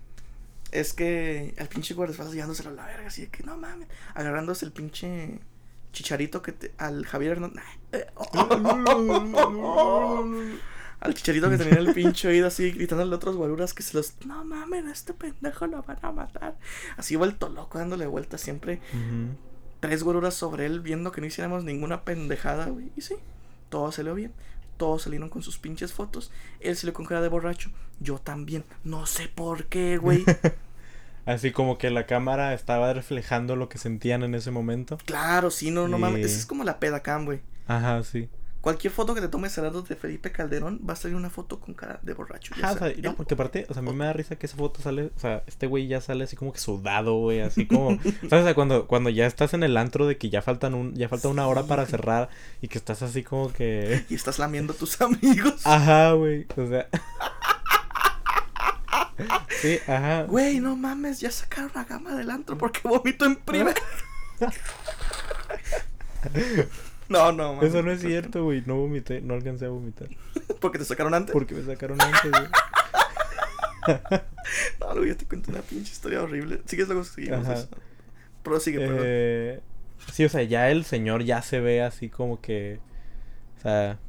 [0.72, 4.65] es que el pinche guardaespaldas llevándoselo a la verga, así de que no mames, agarrándose
[4.65, 5.39] el pinche
[5.94, 7.63] chicharito que te, al Javier Hernández.
[11.02, 13.96] al chicharito que tenía en el pinche oído así gritándole a otros guaruras que se
[13.96, 16.58] los no mames, este pendejo lo van a matar.
[16.98, 18.82] Así vuelto loco dándole vueltas siempre.
[18.94, 19.36] Ujú.
[19.80, 22.92] Tres guaruras sobre él viendo que no hiciéramos ninguna pendejada, güey.
[22.96, 23.15] Y sí,
[23.70, 24.34] todo salió bien.
[24.78, 26.32] Todos salieron con sus pinches fotos.
[26.60, 27.70] Él salió con cara de borracho.
[28.00, 28.63] Yo también.
[28.84, 30.24] No sé por qué, güey.
[31.26, 34.98] Así como que la cámara estaba reflejando lo que sentían en ese momento.
[35.06, 36.26] Claro, sí, no, no mames.
[36.26, 37.42] Esa es como la peda cam, güey.
[37.68, 38.30] Ajá, sí.
[38.62, 41.62] Cualquier foto que te tomes al lado de Felipe Calderón va a salir una foto
[41.62, 42.54] con cara de borracho.
[42.56, 44.48] ya Ajá, o sea, no, porque aparte, o sea, a mí me da risa que
[44.48, 47.65] esa foto sale, o sea, este güey ya sale así como que sudado, güey, así
[47.65, 47.98] como,
[48.30, 48.41] ¿sabes?
[48.41, 51.08] O sea, cuando, cuando ya estás en el antro de que ya faltan un, ya
[51.08, 52.28] falta una hora para cerrar
[52.62, 55.65] y que estás así como que, Y estás lamiendo a tus amigos.
[55.65, 56.89] ajá, güey, o sea,
[59.62, 63.80] sí, ajá, Güey, no mames, ya sacaron la gama del antro porque vomito en primera.
[67.10, 67.69] no, no, mames.
[67.69, 70.08] eso no es cierto, güey, no vomité, no alcancé a vomitar,
[70.62, 71.34] Porque te sacaron antes.
[71.34, 72.43] porque me sacaron antes, güey.
[74.80, 76.62] No, luego yo te cuento una pinche historia horrible.
[76.65, 77.54] Sigues luego seguimos Ajá.
[77.54, 77.69] eso.
[78.43, 78.98] Prosigue, perdón.
[79.04, 79.62] Eh,
[80.12, 82.80] sí, o sea, ya el señor ya se ve así como que,
[83.58, 84.00] o sea,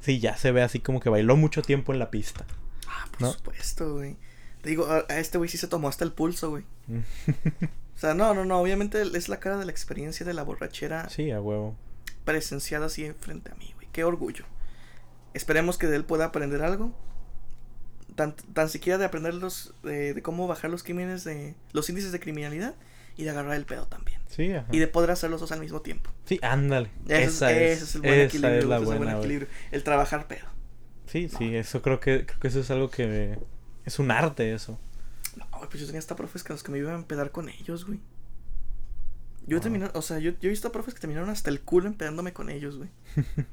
[0.00, 2.44] sí, ya se ve así como que bailó mucho tiempo en la pista.
[2.86, 3.32] Ah, por ¿no?
[3.32, 4.16] supuesto, güey.
[4.62, 6.64] Te digo, a, a este güey sí se tomó hasta el pulso, güey.
[7.96, 8.60] O sea, no, no, no.
[8.60, 11.74] Obviamente es la cara de la experiencia de la borrachera Sí, a huevo.
[12.26, 13.88] Presenciada así frente a mí, güey.
[13.92, 14.44] Qué orgullo.
[15.32, 16.94] Esperemos que de él pueda aprender algo.
[18.14, 22.20] Tan, tan siquiera de aprender los, de cómo bajar los crímenes de los índices de
[22.20, 22.74] criminalidad
[23.16, 24.20] y de agarrar el pedo también.
[24.28, 24.66] Sí, ajá.
[24.72, 26.10] Y de poder hacer los dos al mismo tiempo.
[26.24, 26.90] Sí, ándale.
[27.08, 28.58] Ese es- esa ese es, el buen esa equilibrio.
[28.58, 29.48] es la ese es el buen buena, equilibrio.
[29.70, 30.46] El trabajar pedo.
[31.06, 33.38] Sí, sí, eso creo que creo que eso es algo que
[33.84, 34.78] es un arte eso.
[35.36, 37.84] No, pues yo tenía hasta profes con los que me iban a empedar con ellos,
[37.86, 38.00] güey.
[39.46, 39.62] Yo Wow.
[39.62, 42.50] terminé, o sea, yo, yo he visto profes que terminaron hasta el culo empedándome con
[42.50, 42.88] ellos, güey.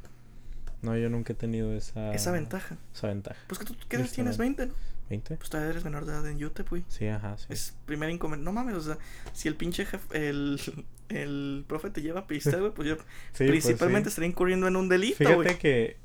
[0.82, 2.76] No, yo nunca he tenido esa Esa ventaja.
[2.94, 3.40] Esa ventaja.
[3.48, 4.36] Pues que tú, ¿qué edad tienes?
[4.36, 4.54] güey.
[4.54, 4.74] 20, ¿no?
[5.10, 5.38] ¿20?
[5.38, 6.84] Pues todavía eres menor de edad en UTEP, güey.
[6.90, 7.46] Sí, ajá, sí.
[7.48, 8.44] Es primer inconveniente.
[8.44, 8.98] No mames, o sea,
[9.32, 10.60] si el pinche jefe, el,
[11.08, 12.96] el profe te lleva a pista, güey, pues yo
[13.32, 14.14] Sí, pues, principalmente sí.
[14.14, 15.58] estaría incurriendo en un delito, Fíjate güey.
[15.58, 15.98] que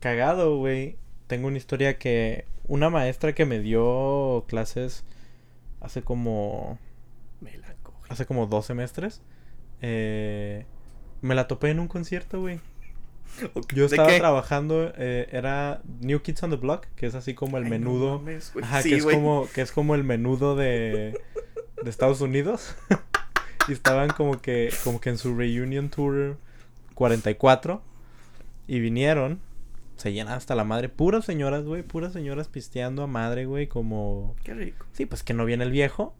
[0.00, 0.98] cagado, güey.
[1.28, 5.04] Tengo una historia que una maestra que me dio clases
[5.80, 6.78] hace como
[7.40, 8.12] Me la coge.
[8.12, 9.22] hace como dos semestres
[9.82, 10.64] eh,
[11.22, 12.60] me la topé en un concierto, güey.
[13.74, 17.58] Yo ¿de estaba trabajando, eh, era New Kids on the Block, que es así como
[17.58, 18.18] el Ay, no menudo.
[18.18, 18.52] mames.
[18.62, 21.20] Ajá, Sí, que es como, que es como el menudo de,
[21.82, 22.74] de Estados Unidos.
[23.68, 26.38] y estaban como que, como que en su reunion tour
[26.94, 27.82] 44.
[28.68, 29.40] Y vinieron.
[29.96, 30.88] Se llenan hasta la madre.
[30.88, 31.82] Puras señoras, güey.
[31.82, 33.66] Puras señoras pisteando a madre, güey.
[33.66, 34.34] Como.
[34.44, 34.86] Qué rico.
[34.92, 36.14] Sí, pues que no viene el viejo.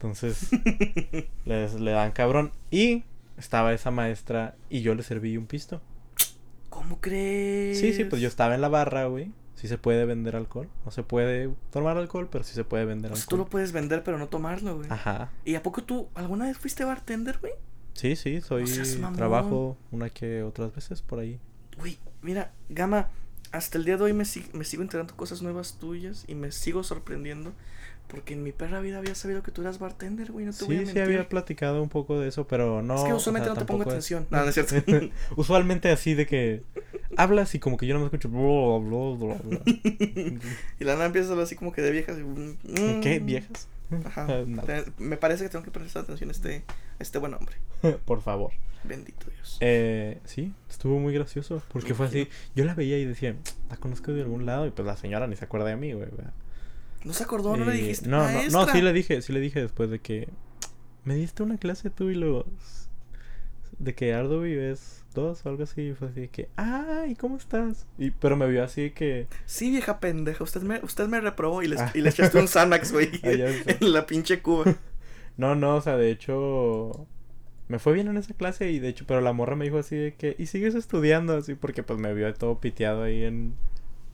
[0.00, 0.48] Entonces.
[1.44, 2.52] les, le dan cabrón.
[2.70, 3.04] Y
[3.36, 4.56] estaba esa maestra.
[4.70, 5.80] Y yo le serví un pisto.
[6.70, 7.78] ¿Cómo crees?
[7.80, 9.30] Sí, sí, pues yo estaba en la barra, güey.
[9.56, 10.68] Sí se puede vender alcohol.
[10.86, 13.38] No se puede tomar alcohol, pero sí se puede vender O sea, tú alcohol.
[13.46, 14.88] lo puedes vender, pero no tomarlo, güey.
[14.90, 15.30] Ajá.
[15.44, 17.52] ¿Y a poco tú alguna vez fuiste bartender, güey?
[17.92, 18.64] Sí, sí, soy
[19.16, 21.38] trabajo una que otras veces por ahí.
[21.78, 23.08] Güey, mira, Gama,
[23.52, 26.52] hasta el día de hoy me, sig- me sigo enterando cosas nuevas tuyas y me
[26.52, 27.52] sigo sorprendiendo.
[28.10, 30.74] Porque en mi perra vida había sabido que tú eras bartender, güey, no te voy
[30.76, 30.94] a Sí, mentir.
[30.94, 32.96] sí había platicado un poco de eso, pero no.
[32.96, 34.26] es que o usualmente sea, no te pongo es- atención.
[34.30, 34.74] No, no es cierto.
[35.36, 36.62] Usualmente así de que
[37.16, 38.28] hablas y como que yo no me escucho.
[38.28, 39.60] bla, bla, bla, bla.
[40.80, 42.18] y la nana empieza a hablar así como que de viejas.
[42.18, 43.20] y, mm, ¿Qué?
[43.20, 43.68] ¿Viejas?
[44.04, 44.26] Ajá.
[44.46, 44.62] No,
[44.98, 46.62] Me parece que tengo que prestar atención a este,
[46.98, 47.56] a este buen hombre.
[48.04, 48.52] por favor.
[48.82, 49.58] Bendito Dios.
[49.60, 51.62] Eh, sí, estuvo muy gracioso.
[51.72, 52.28] Porque fue así.
[52.56, 53.36] Yo la veía y decía,
[53.68, 54.66] la conozco de algún lado.
[54.66, 56.06] Y pues la señora ni se acuerda de mí, güey.
[56.10, 56.32] ¿verdad?
[57.04, 57.56] ¿No se acordó?
[57.56, 58.08] ¿No le Y- dijiste?
[58.08, 60.28] No, no, no, sí le dije, sí le dije después de que
[61.04, 62.44] me diste una clase tú y luego
[63.78, 67.36] de que Ardo vives dos o algo así y fue así de que, ay, ¿cómo
[67.38, 67.86] estás?
[67.98, 70.44] Y pero me vio así que Sí, vieja pendeja.
[70.44, 71.90] Usted me, usted me reprobó y le, Ah.
[71.94, 73.08] y le echaste un Xanax, güey.
[73.24, 73.30] Ah,
[73.80, 74.64] en la pinche cuba.
[75.38, 77.06] no, no, o sea, de hecho
[77.68, 79.96] me fue bien en esa clase y de hecho, pero la morra me dijo así
[79.96, 83.54] de que, "¿Y sigues estudiando?" así porque pues me vio todo piteado ahí en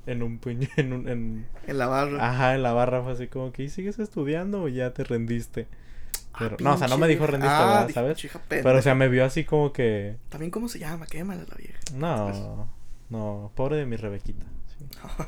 [0.07, 2.29] en un puño en un en En la barra.
[2.31, 5.67] ajá, en la barra fue así como que, "¿Y sigues estudiando o ya te rendiste?"
[6.33, 8.19] Ah, Pero no, o sea, no me dijo rendiste, Ah, ¿sabes?
[8.49, 11.07] Pero o sea, me vio así como que También, ¿cómo se llama?
[11.07, 11.79] Quémala la vieja.
[11.95, 12.69] No,
[13.11, 14.45] no, pobre de mi Rebequita.
[14.69, 14.85] sí.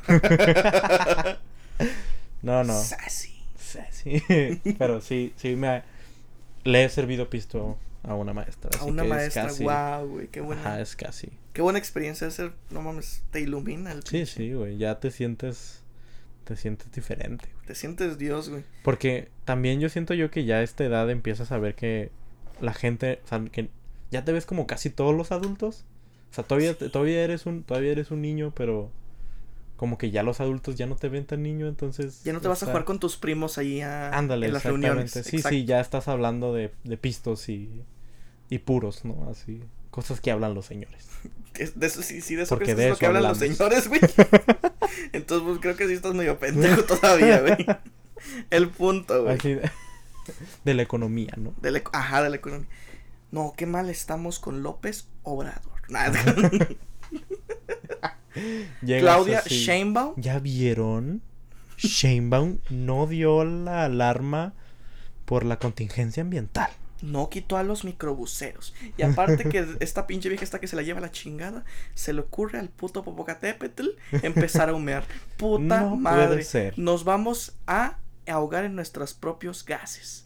[2.41, 2.73] No, no.
[2.81, 3.41] Sassy.
[3.91, 4.21] Sí.
[4.79, 5.83] Pero sí, sí me ha-
[6.63, 8.69] le he servido pisto a una maestra.
[8.73, 10.27] A así una que maestra, casi- wow, güey.
[10.27, 10.61] Qué buena.
[10.61, 11.29] Ajá, es casi.
[11.59, 12.53] Qué buena experiencia de ser.
[12.69, 14.77] No mames, te ilumina el Sí, sí, güey.
[14.77, 15.83] Ya te sientes.
[16.45, 17.49] te sientes diferente.
[17.67, 18.63] Te sientes Dios, güey.
[18.81, 22.11] Porque también yo siento yo que ya a esta edad empiezas a ver que
[22.61, 23.67] la gente, o sea, que
[24.09, 25.83] ya te ves como casi todos los adultos.
[26.31, 26.87] O sea, todavía, Sí.
[26.87, 28.89] todavía eres un, todavía eres un niño, pero
[29.75, 32.23] como que ya los adultos ya no te ven tan niño, entonces.
[32.23, 34.87] Ya no te vas a jugar con tus primos ahí a, Ándale, en las exactamente.
[34.87, 35.11] reuniones.
[35.11, 35.49] Sí, Exacto.
[35.49, 37.83] sí, ya estás hablando de, de pistos y,
[38.49, 39.29] y puros, ¿no?
[39.29, 39.61] Así.
[39.91, 41.07] Cosas que hablan los señores.
[41.55, 43.37] Es- De eso sí, sí, de eso Porque de que es lo que hablan los
[43.37, 43.99] señores, güey.
[45.11, 47.65] Entonces, pues creo que sí estás medio pendejo todavía, güey.
[48.49, 49.37] El punto, güey.
[50.63, 51.53] De, la economía, ¿no?
[51.61, 52.67] De la ajá, de la economía.
[53.31, 55.81] No, qué mal estamos con López Obrador.
[58.81, 60.13] Claudia así, Sheinbaum.
[60.17, 61.21] ¿Ya vieron?
[61.77, 64.53] Sheinbaum no dio la alarma
[65.25, 66.69] por la contingencia ambiental.
[67.01, 68.73] No quitó a los microbuseros.
[68.97, 71.63] Y aparte que esta pinche vieja esta que se la lleva la chingada,
[71.95, 73.87] se le ocurre al puto Popocatépetl
[74.23, 75.03] empezar a humear.
[75.37, 76.43] Puta No puede madre.
[76.43, 76.77] ser.
[76.77, 80.25] Nos vamos a ahogar en nuestros propios gases.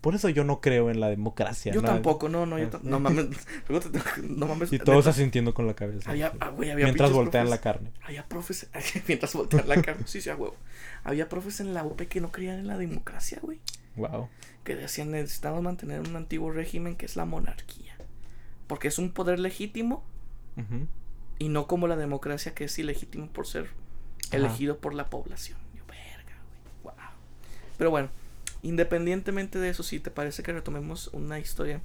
[0.00, 1.70] Por eso yo no creo en la democracia.
[1.70, 1.88] Yo ¿no?
[1.88, 3.26] tampoco, no, no, yo Ah, no mames,
[3.68, 4.72] luego te- no mames.
[4.72, 6.10] Y todos asintiendo con la cabeza.
[6.10, 7.90] había, ah, güey, había Mientras voltean la carne.
[8.02, 8.68] Había profes,
[9.08, 10.56] mientras voltean la carne, sí, sí, a huevo.
[11.02, 13.60] Había profes en la UP que no creían en la democracia, güey.
[13.96, 14.28] Wow.
[14.64, 17.94] Que decían necesitamos mantener un antiguo régimen que es la monarquía.
[18.66, 20.02] Porque es un poder legítimo
[21.38, 23.64] y no como la democracia que es ilegítimo por ser
[24.28, 24.36] Ajá.
[24.36, 25.58] elegido por la población.
[25.74, 26.36] Yo, verga,
[26.82, 26.94] güey.
[26.96, 27.04] Wow.
[27.76, 28.08] Pero bueno,
[28.62, 31.80] independientemente de eso, si te parece que retomemos una historia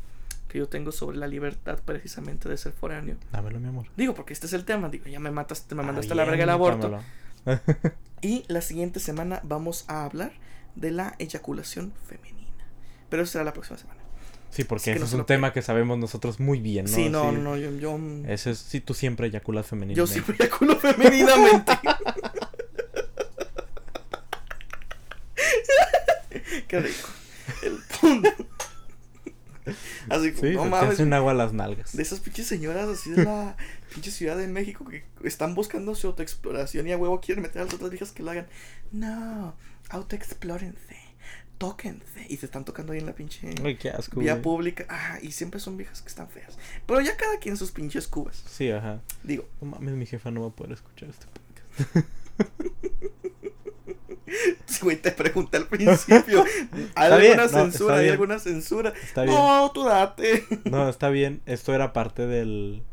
[0.47, 3.17] que yo tengo sobre la libertad precisamente de ser foráneo.
[3.31, 3.85] Dámelo, mi amor.
[3.97, 4.89] Digo, porque este es el tema.
[4.89, 6.99] Digo, ya me mataste, me Ah, mandaste a la verga el aborto.
[8.21, 10.33] Y la siguiente semana vamos a hablar
[10.79, 12.39] de la eyaculación femenina.
[13.09, 13.99] Pero eso será la próxima semana.
[14.51, 16.91] Sí, porque que ese no es un tema que sabemos nosotros muy bien, ¿no?
[16.91, 19.95] sí, no, no, yo, yo, Eso es, sí, tú siempre eyaculas femenino.
[19.95, 21.73] yo siempre eyaculo femeninamente.
[26.67, 27.09] Qué rico.
[27.63, 28.29] El punto.
[30.09, 30.91] Así como, Sí, no mames.
[30.93, 31.95] hacen agua a las nalgas.
[31.95, 33.55] De esas pinches señoras así de la
[33.93, 37.65] pinche Ciudad de México que están buscando su autoexploración y a huevo quieren meter a
[37.65, 38.47] las otras viejas que lo hagan.
[38.91, 39.55] No,
[39.89, 40.95] autoexplórense,
[41.57, 42.25] tóquense.
[42.29, 44.43] Y se están tocando ahí en la pinche Ay, qué asco, vía güey.
[44.43, 44.85] pública.
[44.89, 46.57] Ah, y siempre son viejas que están feas.
[46.85, 48.43] Pero ya cada quien sus pinches cubas.
[48.49, 49.01] Sí, ajá.
[49.23, 52.07] Digo, No mames, mi jefa no va a poder escuchar este podcast.
[54.81, 56.45] güey te pregunté al principio,
[56.95, 57.95] ¿hay bien, alguna no, censura?
[57.95, 58.11] ¿Hay bien.
[58.13, 58.93] alguna censura?
[59.03, 59.35] Está bien.
[59.35, 60.45] No, tú date.
[60.65, 61.41] No, está bien.
[61.45, 62.83] Esto era parte del.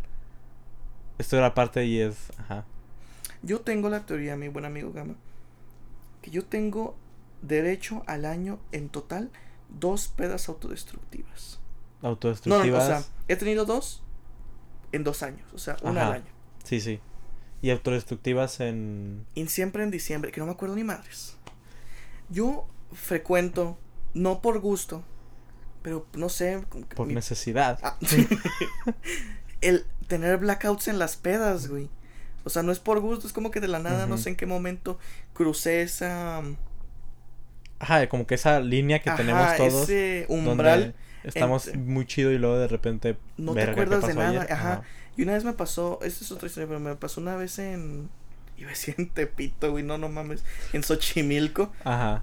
[1.18, 2.16] Esto era parte y es.
[2.38, 2.64] Ajá.
[3.42, 5.14] Yo tengo la teoría, mi buen amigo Gama,
[6.26, 6.96] que yo tengo
[7.40, 9.30] derecho al año en total
[9.68, 11.60] dos pedas autodestructivas.
[12.02, 12.88] No, no, Autodestructivas.
[12.88, 14.02] no, o sea, he tenido dos
[14.92, 16.08] en dos años, o sea, una Ajá.
[16.08, 16.32] al año.
[16.64, 16.98] Sí, sí.
[17.62, 19.24] Y autodestructivas en.
[19.34, 21.36] Y siempre en diciembre, que no me acuerdo ni madres.
[22.28, 23.78] Yo frecuento,
[24.14, 25.04] no por gusto,
[25.82, 26.62] pero no sé.
[26.96, 27.78] Por mi- necesidad.
[27.82, 27.96] Ah,
[29.60, 31.88] el tener blackouts en las pedas, güey.
[32.46, 34.36] O sea, no es por gusto, es como que de la nada, no sé en
[34.36, 35.00] qué momento
[35.34, 36.44] crucé esa.
[37.80, 39.82] Ajá, como que esa línea que ajá, tenemos todos.
[39.82, 40.94] ese umbral.
[41.24, 43.16] Estamos muy chido y luego de repente.
[43.36, 44.52] No te verga, ¿qué acuerdas de nada, ayer?
[44.52, 44.82] ajá.
[45.16, 48.08] Y una vez me pasó, esta es otra historia, pero me pasó una vez en.
[48.56, 50.44] Iba a decir en Tepito, güey, no, no mames.
[50.72, 51.72] En Xochimilco.
[51.82, 52.22] Ajá.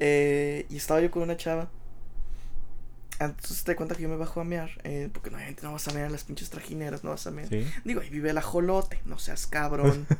[0.00, 1.70] Eh, y estaba yo con una chava.
[3.20, 4.70] Entonces te cuenta que yo me bajo a mear.
[4.84, 7.48] eh, porque no, obviamente no vas a mear las pinches trajineras, no vas a mear.
[7.48, 7.66] Sí.
[7.84, 10.06] Digo, ahí vive el ajolote, no seas cabrón.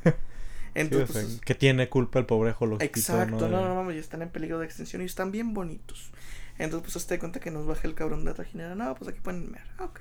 [0.74, 3.74] Sí, Entonces, o sea, pues, que tiene culpa el pobre jolotito, exacto, no, De- no,
[3.76, 6.10] mames, ya están en peligro de extinción y están bien bonitos.
[6.58, 8.74] Entonces, pues, hazte de cuenta que nos baja el cabrón de la trajinera.
[8.74, 9.64] No, pues aquí pueden mear.
[9.78, 10.00] Ah, ok.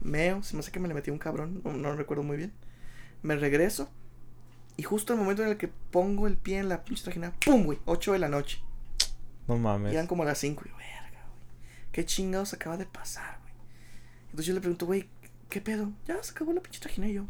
[0.00, 2.52] Meo, se me hace que me le metí un cabrón, no, no recuerdo muy bien.
[3.22, 3.90] Me regreso.
[4.76, 7.64] Y justo el momento en el que pongo el pie en la pinche trajinera, ¡pum,
[7.64, 7.78] güey!
[7.84, 8.60] 8 de la noche.
[9.48, 9.92] No Y mames.
[9.92, 10.62] eran como las 5.
[10.66, 11.42] Y verga, güey.
[11.92, 13.52] ¿Qué chingados acaba de pasar, güey?
[14.26, 15.08] Entonces yo le pregunto, güey,
[15.48, 15.90] ¿qué pedo?
[16.06, 17.24] Ya se acabó la pinche trajinera y yo.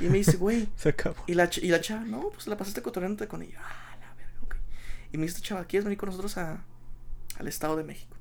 [0.00, 0.68] Y me dice, güey.
[0.76, 1.16] Se acabó.
[1.26, 3.58] Y la, y la chava, no, pues la pasaste cotorreándote con ella.
[3.62, 4.56] Ah, la verga, ok.
[5.12, 6.62] Y me dice, chava, ¿quieres venir con nosotros a,
[7.38, 8.14] al Estado de México?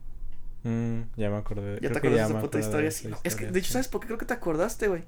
[0.63, 1.73] Mm, ya me acordé.
[1.75, 2.91] Ya creo te acuerdas de esa puta historia.
[2.91, 3.73] Sí, no, es que, de hecho, sí.
[3.73, 5.03] ¿sabes por qué creo que te acordaste, güey?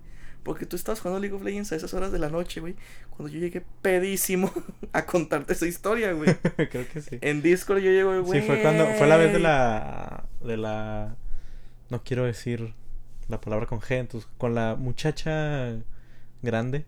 [0.47, 2.75] Porque tú estabas jugando League of Legends a esas horas de la noche, güey.
[3.09, 4.49] Cuando yo llegué pedísimo
[4.93, 6.33] a contarte esa historia, güey.
[6.71, 7.17] creo que sí.
[7.21, 8.39] En Discord yo llego, güey.
[8.41, 8.85] Sí, fue cuando.
[8.97, 10.23] Fue la vez de la.
[10.41, 11.17] De la.
[11.89, 12.73] No quiero decir
[13.27, 14.29] la palabra con G, entonces.
[14.37, 15.75] Con la muchacha
[16.41, 16.85] grande.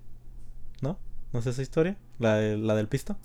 [0.81, 0.97] ¿No?
[1.33, 1.97] ¿No es esa historia?
[2.17, 3.17] La, de- la del pisto.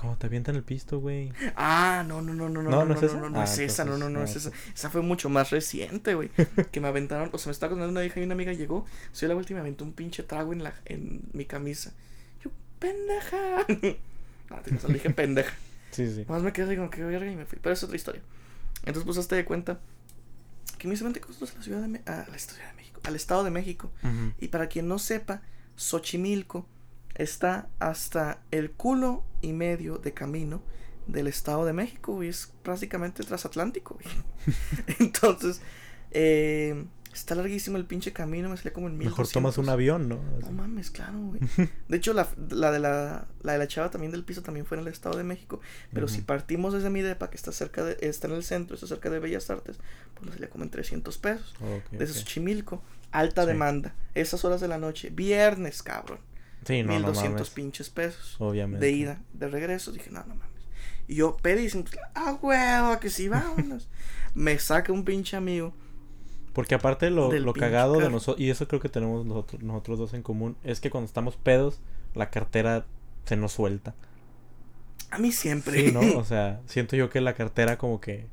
[0.00, 1.30] ¿Cuál, Cuando te avientan el pisto, güey.
[1.56, 3.20] Ah, no, no, no, no, no, No, no, ¿no no, es no, esa?
[3.20, 4.50] no, no Ah, es esa, no, no, no, es esa.
[4.74, 6.30] Esa fue mucho más reciente, güey.
[6.72, 9.28] Que me aventaron, o sea, me estaba contando una hija y una amiga llegó, soy
[9.28, 11.92] la última y me aventó un pinche trago en la, en mi camisa.
[12.42, 13.66] Yo, pendeja.
[14.50, 15.54] No, te le dije pendeja.
[15.92, 16.24] Sí, sí.
[16.28, 17.58] Más me quedé así como que verga y me fui.
[17.60, 18.22] Pero es otra historia.
[18.80, 19.80] Entonces, pues, hazte de cuenta
[20.78, 23.16] que me hice 20 costos a la Ciudad de, a la Ciudad de México, al
[23.16, 23.90] Estado de México.
[24.02, 24.32] Ujú.
[24.40, 25.42] Y para quien no sepa,
[25.76, 26.66] Xochimilco
[27.22, 30.62] está hasta el culo y medio de camino
[31.06, 33.98] del Estado de México y es prácticamente transatlántico.
[35.00, 35.60] Entonces,
[36.12, 39.68] eh, está larguísimo el pinche camino, me salía como en Mejor tomas un 1200.
[39.72, 40.20] avión, ¿no?
[40.40, 41.40] No mames, claro, güey.
[41.88, 44.76] De hecho, la, la de la, la de la chava también del piso también fue
[44.76, 45.60] en el Estado de México.
[45.92, 48.86] Pero si partimos desde mi depa, que está cerca de, está en el centro, está
[48.86, 49.78] cerca de Bellas Artes,
[50.14, 51.54] pues nos salía como en 300 pesos.
[51.90, 52.14] Desde.
[52.14, 53.48] Xochimilco, alta Sí.
[53.48, 53.94] demanda.
[54.14, 56.20] Esas horas de la noche, viernes, cabrón.
[56.64, 57.50] Sí, no, no 1200 mames.
[57.50, 58.36] pinches pesos.
[58.38, 58.84] Obviamente.
[58.84, 60.60] De ida, de regreso, dije, no, no mames.
[61.08, 61.84] Y yo pedí, dicen,
[62.14, 63.88] ah, huevo, que sí, vámonos.
[64.34, 65.72] Me saca un pinche amigo.
[66.52, 70.14] Porque aparte lo, lo cagado de nosotros, y eso creo que tenemos nosotros, nosotros dos
[70.14, 71.80] en común, es que cuando estamos pedos,
[72.14, 72.86] la cartera
[73.24, 73.94] se nos suelta.
[75.10, 75.86] A mí siempre.
[75.86, 76.00] Sí, ¿no?
[76.18, 78.26] O sea, siento yo que la cartera como que...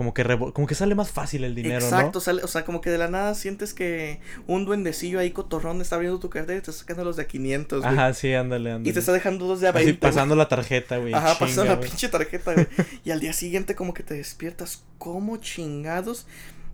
[0.00, 0.24] Como que,
[0.54, 2.20] como que sale más fácil el dinero, Exacto, ¿no?
[2.22, 5.96] sale, o sea, como que de la nada sientes que un duendecillo ahí cotorrón está
[5.96, 7.92] abriendo tu cartera y te está sacando los de 500, güey.
[7.92, 8.88] Ajá, sí, ándale, ándale.
[8.88, 10.00] Y te está dejando dos de a Así 20.
[10.00, 10.00] güey.
[10.00, 11.12] pasando la tarjeta, güey.
[11.12, 12.66] Ajá, chinga, pasando la pinche tarjeta, güey.
[13.04, 16.26] Y al día siguiente como que te despiertas como chingados.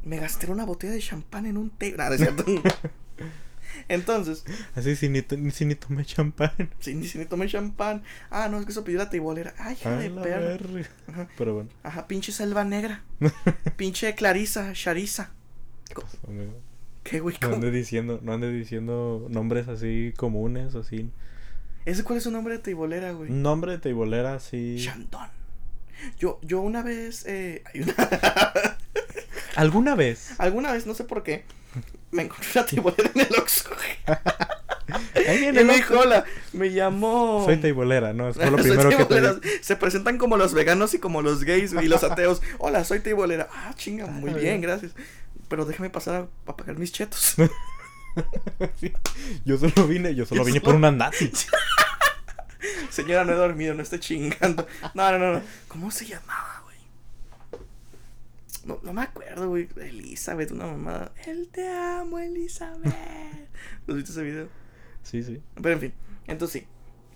[0.05, 1.97] Me gasté una botella de champán en un té.
[1.99, 2.45] Nada, es cierto.
[3.89, 4.45] Entonces,
[4.75, 6.53] Así, si ni, si ni tomé champán.
[6.81, 8.03] si ni, si ni tomé champán.
[8.31, 9.55] Ah, no, es que eso pidió la tibolera.
[9.59, 10.83] Ay, hija A de perra.
[11.09, 11.29] Ajá.
[11.37, 11.71] Pero bueno.
[11.83, 13.03] Ajá, pinche selva negra.
[13.77, 15.31] pinche Clarisa, Sharisa.
[15.89, 16.53] ¿Qué pasó, amigo?
[17.05, 17.37] ¿Qué, güey?
[17.41, 21.11] No andes diciendo, no andes diciendo nombres así comunes así.
[21.85, 23.31] ¿Ese cuál es su nombre de tibolera, güey?
[23.31, 24.77] Un nombre de teibolera así.
[24.81, 25.29] Chandon.
[26.19, 27.95] Yo, yo una vez, eh, hay una-
[29.57, 30.31] ¿Alguna vez?
[30.39, 31.45] alguna vez, no sé por qué,
[32.13, 33.71] me encontré una tibolera en el Oxxo.
[35.29, 37.43] Ahí Y me dijo, hola, me llamo...
[37.45, 38.29] Soy teibolera, ¿no?
[38.29, 39.63] Es lo primero que te.
[39.65, 42.41] Se presentan como los veganos y como los gays y los ateos.
[42.59, 43.49] Hola, soy teibolera.
[43.53, 44.61] Ah, chinga, muy Ah, bien, bien.
[44.61, 44.93] gracias.
[45.49, 46.15] Pero déjame pasar
[46.47, 47.35] a, a pagar mis chetos.
[48.81, 48.93] Sí.
[49.45, 51.33] Yo solo vine, yo solo Yo vine solo- por un andati.
[52.91, 54.67] Señora, no he dormido, no estoy chingando.
[54.95, 55.43] No, no, no, no.
[55.69, 56.56] ¿Cómo se llamaba?
[58.67, 59.69] No, no me acuerdo, güey.
[59.77, 61.13] Elizabeth, una mamada.
[61.27, 62.93] Él te amo, Elizabeth.
[63.87, 64.49] ¿Lo viste ese video?
[65.03, 65.41] Sí, sí.
[65.55, 65.93] Pero en fin,
[66.27, 66.69] entonces sí.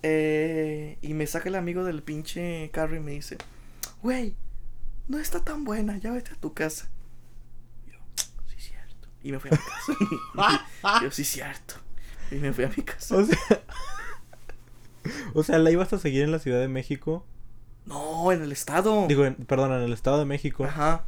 [0.03, 3.37] Eh, y me saca el amigo del pinche carro y me dice,
[4.03, 4.35] güey,
[5.09, 6.89] no está tan buena, ya vete a tu casa.
[7.87, 7.99] Y yo,
[8.47, 9.09] sí, cierto.
[9.23, 11.01] Y me fui a mi casa.
[11.03, 11.75] yo, sí, cierto.
[12.31, 13.17] Y me fui a mi casa.
[13.17, 13.39] O sea,
[15.35, 17.27] o sea, la ibas a seguir en la Ciudad de México.
[17.87, 19.07] No, en el estado.
[19.09, 20.65] Digo, en- perdón, en el Estado de México.
[20.65, 21.05] Ajá.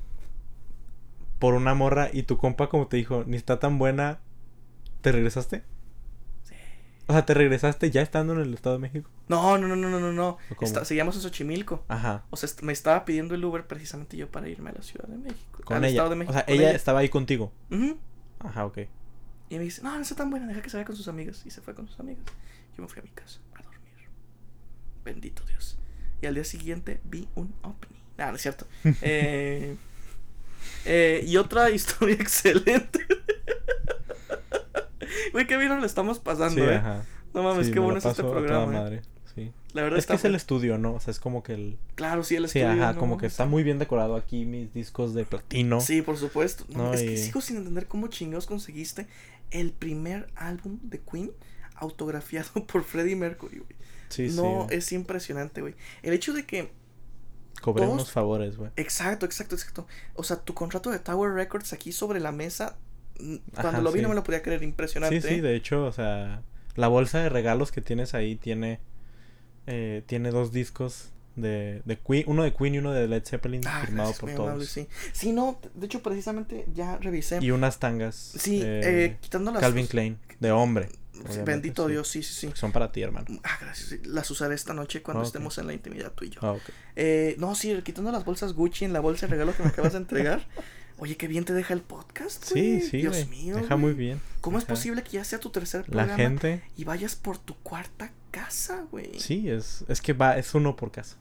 [1.43, 4.21] Por una morra y tu compa como te dijo, ni está tan buena.
[5.01, 5.65] ¿Te regresaste?
[6.45, 6.55] Sí.
[7.09, 9.11] O sea, ¿te regresaste ya estando en el Estado de México?
[9.27, 10.39] No, no, no, no, no, no.
[10.61, 11.85] Está- seguíamos en Xochimilco.
[11.89, 12.25] Ajá.
[12.31, 15.19] O sea, me estaba pidiendo el Uber precisamente yo para irme a la Ciudad de
[15.19, 15.63] México.
[15.65, 15.91] Con al ella.
[15.95, 16.31] Estado de México.
[16.31, 17.53] O sea, ella, estaba ahí contigo.
[17.73, 17.99] Ujú.
[18.39, 18.79] Ajá, ok.
[19.51, 21.43] Y me dice, no, no está tan buena, deja que se vaya con sus amigas.
[21.45, 22.25] Y se fue con sus amigas.
[22.77, 24.09] Yo me fui a mi casa a dormir.
[25.05, 25.77] Bendito Dios.
[26.21, 28.01] Y al día siguiente vi un ovni.
[28.17, 28.67] No es cierto.
[29.03, 29.77] Eh,
[30.85, 33.01] eh, y otra historia excelente.
[35.33, 36.75] Güey, qué bien nos lo estamos pasando, Sí, eh.
[36.77, 37.05] ajá.
[37.35, 38.65] No mames, Sí, qué bueno es este programa.
[38.73, 38.81] eh.
[38.81, 39.03] madre,
[39.35, 39.53] sí.
[39.73, 40.95] La verdad Es que es el estudio, ¿no?
[40.95, 41.79] O sea, es como que el...
[41.95, 42.83] Claro, sí, el Sí, estudio.
[42.83, 45.81] ajá, no como que está muy bien decorado aquí mis discos de platino.
[45.81, 46.65] Sí, por supuesto.
[46.69, 49.07] No, No, es que sigo sin entender cómo chingados conseguiste
[49.51, 51.31] el primer álbum de Queen
[51.77, 53.77] autografiado por Freddie Mercury, güey.
[54.11, 54.37] Sí, sí.
[54.37, 55.75] no, es impresionante, güey.
[56.03, 56.71] El hecho de que.
[57.63, 58.71] Cobré todos- unos favores, güey.
[58.77, 59.87] Exacto, exacto, exacto.
[60.15, 62.77] O sea, tu contrato de Tower Records aquí sobre la mesa.
[63.17, 64.03] Cuando Ajá, lo vi sí.
[64.03, 65.21] no me lo podía creer, impresionante.
[65.23, 66.43] Sí, sí, de hecho, o sea,
[66.77, 68.81] la bolsa de regalos que tienes ahí tiene
[69.67, 73.63] eh, tiene dos discos de, de Queen, uno de Queen y uno de Led Zeppelin
[73.67, 74.49] Ah, firmado por todos.
[74.49, 74.89] amable, sí.
[75.13, 77.39] Sí, no, de hecho, precisamente ya revisé.
[77.41, 78.17] Y unas tangas.
[78.17, 79.61] sí, eh, eh, quitando las.
[79.61, 80.89] Calvin Klein, de hombre.
[81.15, 81.93] Obviamente, Bendito sí.
[81.93, 82.51] Dios, sí, sí, sí.
[82.55, 83.27] Son para ti, hermano.
[83.45, 84.07] Ah, gracias.
[84.07, 86.41] Las usaré esta noche cuando Ah, estemos en la intimidad tú y yo.
[86.43, 86.63] Ah, ok.
[86.97, 89.93] Eh, no, sí, quitando las bolsas Gucci en la bolsa de regalo que me acabas
[89.93, 90.47] de entregar.
[90.99, 92.45] Oye, qué bien te deja el podcast.
[92.45, 92.81] Sí, güey.
[92.83, 93.57] sí, Dios mío.
[93.57, 94.21] Deja muy bien.
[94.41, 97.57] ¿Cómo es posible que ya sea tu tercer La programa gente, y vayas por tu
[97.57, 99.19] cuarta casa, güey?
[99.21, 101.17] sí, es, es que va, es uno por casa.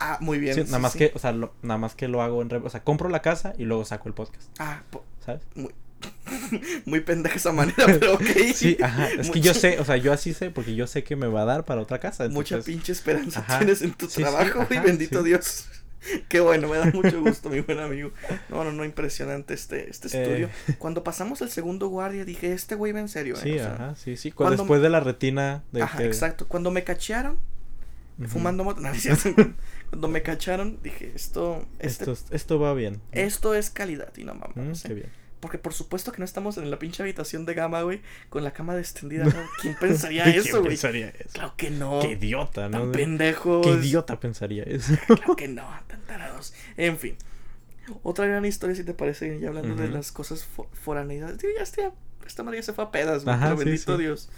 [0.00, 0.54] Ah, muy bien.
[0.54, 0.98] Sí, sí, nada más sí.
[0.98, 3.22] que, o sea, lo- nada más que lo hago en, re- o sea, compro la
[3.22, 4.82] casa y luego saco el podcast, Ah,
[5.24, 5.42] ¿sabes?
[5.54, 5.72] muy,
[6.86, 8.22] Muy pendeja esa manera, pero ok.
[8.54, 9.08] Sí, ajá.
[9.10, 11.42] Es que yo sé, o sea, yo así sé, porque yo sé que me va
[11.42, 12.28] a dar para otra casa.
[12.28, 13.58] Mucha entonces- pinche esperanza Ajá.
[13.58, 14.78] tienes en tu Sí, sí, trabajo, güey.
[14.78, 15.24] ajá, Bendito sí.
[15.28, 15.66] Dios.
[16.28, 18.10] Qué bueno, me da mucho gusto, mi buen amigo.
[18.48, 20.22] No, no, no, impresionante este, este Eh.
[20.22, 20.50] estudio.
[20.78, 23.40] Cuando pasamos el segundo guardia, dije, este güey va en serio, eh.
[23.42, 24.30] Sí, O sea, ajá, sí, sí.
[24.30, 26.46] cu- cuando- Después de la retina de Ajá, que- exacto.
[26.48, 27.38] Cuando me cachearon,
[28.28, 28.90] fumando moto, no.
[29.90, 33.00] Cuando me cacharon, dije, esto, este, Esto, es- esto va bien.
[33.12, 34.56] esto es calidad y no mames.
[34.56, 34.88] Mm, ¿eh?
[34.88, 35.19] qué bien.
[35.40, 38.52] Porque por supuesto que no estamos en la pinche habitación de gama, güey, con la
[38.52, 39.32] cama extendida, ¿no?
[39.60, 40.68] ¿Quién pensaría ¿Quién eso, güey?
[40.68, 41.30] pensaría eso?
[41.32, 42.00] Claro que no.
[42.00, 42.78] Qué idiota, ¿no?
[42.78, 43.66] Tan pendejos.
[43.66, 44.94] Qué idiota pensaría eso.
[45.06, 46.52] Claro que no, tan tarados.
[46.76, 47.16] En fin.
[48.02, 51.38] Otra gran historia, si te parece, ya hablando de las cosas fo foraneidades.
[51.38, 51.92] Digo, ya está,
[52.24, 54.02] esta María se fue a pedas, güey, Ajá, sí, bendito sí.
[54.02, 54.30] Dios.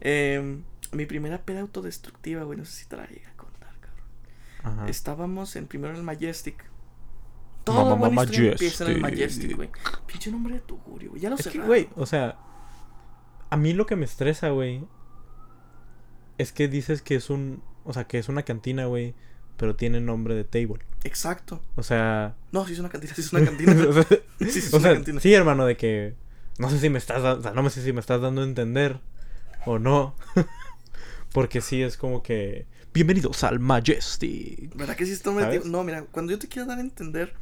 [0.00, 0.62] Em,
[0.92, 4.78] mi primera peda autodestructiva, güey, no sé si te la llegué a contar, cabrón.
[4.80, 4.88] Ajá.
[4.88, 6.64] Estábamos en primero en el Majestic.
[7.64, 9.56] Todo mamá, historia empieza en el Majestic.
[9.56, 9.70] Majestic, güey.
[10.06, 11.22] Pinche nombre de tugurio, güey.
[11.22, 11.68] Ya lo Es que, cerraron.
[11.68, 12.38] güey, o sea,
[13.50, 14.84] a mí lo que me estresa, güey,
[16.38, 19.14] es que dices que es un, o sea, que es una cantina, güey,
[19.56, 20.84] pero tiene nombre de table.
[21.04, 21.60] Exacto.
[21.76, 23.72] O sea, No, sí es una cantina, sí es una cantina.
[23.88, 24.04] o sea,
[24.48, 25.20] sí es o una sea, cantina.
[25.20, 26.14] sí, hermano, de que
[26.58, 29.00] no sé si me estás, o sea, no sé si me estás dando a entender
[29.66, 30.14] o no.
[31.32, 34.74] Porque sí es como que bienvenidos al Majestic.
[34.76, 35.60] ¿Verdad que sí está ti?
[35.64, 37.32] No, mira, cuando yo te quiero dar a entender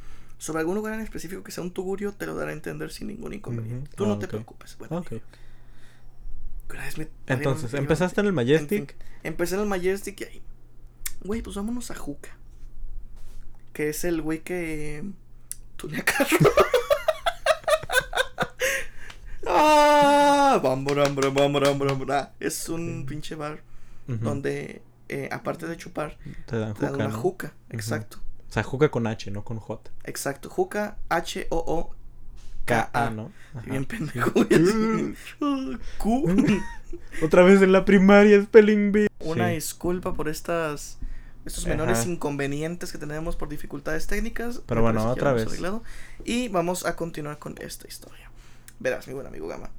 [0.41, 3.09] sobre algún lugar en específico que sea un tugurio, te lo daré a entender sin
[3.09, 3.91] ningún inconveniente.
[3.95, 4.31] Tú Ah, no te ok.
[4.31, 4.75] preocupes.
[4.79, 5.05] Bueno,
[6.97, 8.95] me- Entonces, empezaste en el en Majestic.
[8.97, 10.41] fin, empecé en el Majestic y ahí.
[11.23, 12.35] Güey, pues vámonos a Juca.
[13.73, 15.03] Que es el güey que.
[15.75, 16.37] Tunea carro.
[19.47, 20.59] ah.
[20.63, 23.61] Ah, Es un pinche bar
[24.07, 26.17] donde, eh, aparte de chupar,
[26.47, 27.21] te dan te dan juca, una ¿no?
[27.21, 27.53] juca.
[27.69, 28.17] Exacto.
[28.51, 29.89] O sea, juca con H, no con J.
[30.03, 30.49] Exacto.
[30.49, 31.95] Juca, H-O-O.
[32.65, 33.31] K-A, ¿no?
[33.55, 33.65] Ajá.
[33.65, 34.31] Bien pendejo.
[35.97, 36.61] Q.
[37.23, 39.07] Otra vez en la primaria, Spelling Bee.
[39.19, 39.55] Una Sí.
[39.55, 40.97] disculpa por estas
[41.45, 42.09] estos menores Ajá.
[42.09, 44.61] inconvenientes que tenemos por dificultades técnicas.
[44.67, 45.47] Pero bueno, otra vez.
[45.47, 45.81] arreglado.
[46.25, 48.29] Y vamos a continuar con esta historia.
[48.79, 49.69] Verás, mi buen amigo Gama.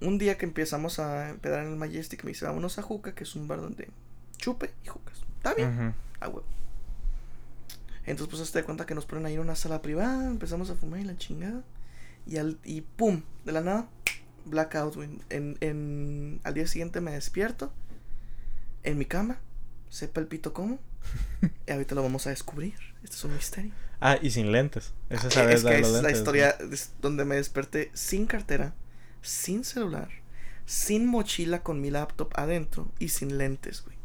[0.00, 3.24] Un día que empezamos a empedar en el Majestic, me dice, vámonos a Juca, que
[3.24, 3.88] es un bar donde
[4.38, 5.22] chupe y jucas.
[5.36, 5.68] ¿Está bien?
[5.78, 5.92] Ujú.
[6.20, 6.44] A huevo.
[8.06, 10.76] Entonces, pues, hazte de cuenta que nos ponen ahí en una sala privada, empezamos a
[10.76, 11.62] fumar y la chingada.
[12.26, 13.88] Y, al, y pum, de la nada,
[14.44, 15.08] blackout, güey.
[15.28, 17.72] En, en, al día siguiente me despierto,
[18.84, 19.38] en mi cama,
[19.90, 20.78] sepa el pito cómo.
[21.66, 22.74] y ahorita lo vamos a descubrir.
[23.02, 23.72] Esto es un misterio.
[24.00, 24.92] Ah, y sin lentes.
[25.10, 26.56] Esa es, es que es la historia
[27.00, 28.74] donde me desperté sin cartera,
[29.22, 30.10] sin celular,
[30.64, 33.96] sin mochila con mi laptop adentro y sin lentes, güey.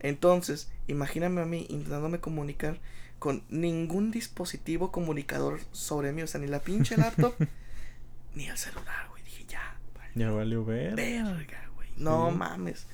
[0.00, 2.78] Entonces, imagíname a mí intentándome comunicar
[3.18, 7.34] con ningún dispositivo comunicador sobre mí, o sea, ni la pinche laptop,
[8.34, 9.22] ni el celular, güey.
[9.24, 10.94] Dije, ya, vale, Ya valió ver.
[10.94, 11.88] verga, güey.
[11.96, 12.36] No Sí.
[12.36, 12.86] mames.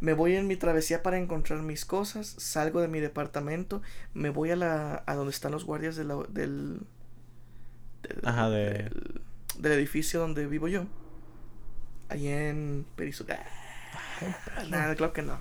[0.00, 3.82] Me voy en mi travesía para encontrar mis cosas, salgo de mi departamento,
[4.14, 6.82] me voy a la a donde están los guardias de la- del,
[8.02, 9.20] del Ajá, de- del,
[9.58, 10.84] del edificio donde vivo yo.
[12.10, 13.26] Ahí en Perizo.
[14.70, 15.40] Nada, claro que no.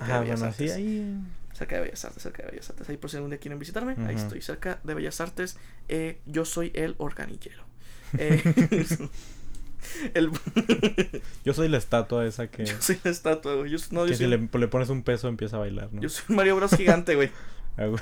[0.00, 0.72] Ajá, bueno, sí, Artes.
[0.72, 1.18] ahí.
[1.58, 2.88] Cerca de Bellas Artes, cerca de Bellas Artes.
[2.88, 5.56] Ahí por si algún día quieren visitarme, ahí estoy, cerca de Bellas Artes.
[5.88, 7.64] Eh, yo soy el organillero.
[8.16, 8.40] Eh,
[10.14, 10.30] el,
[11.44, 13.70] Yo soy la estatua esa que, yo soy la estatua, güey.
[13.70, 16.00] Yo, no, yo que si soy, le, le pones un peso empieza a bailar, ¿no?
[16.00, 17.30] yo soy Mario Bros gigante, güey.
[17.76, 17.98] Bueno,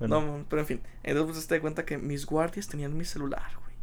[0.00, 0.80] No, pero en fin.
[1.02, 3.74] Entonces pues, te das cuenta que mis guardias tenían mi celular, güey.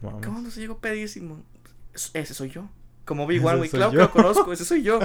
[0.00, 0.24] vamos.
[0.24, 1.42] ¿Cómo no se llegó pedísimo?
[1.94, 2.68] Es- Ese soy yo.
[3.04, 3.70] Como Ese One, güey.
[3.70, 4.98] Claro que lo conozco, ese soy yo.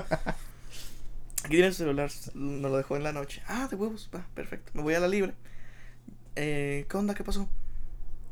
[1.43, 3.41] Aquí tiene su celular, me lo dejó en la noche.
[3.47, 4.71] Ah, de huevos, va, perfecto.
[4.75, 5.33] Me voy a la libre.
[6.35, 7.13] Eh, ¿Qué onda?
[7.13, 7.49] ¿Qué pasó?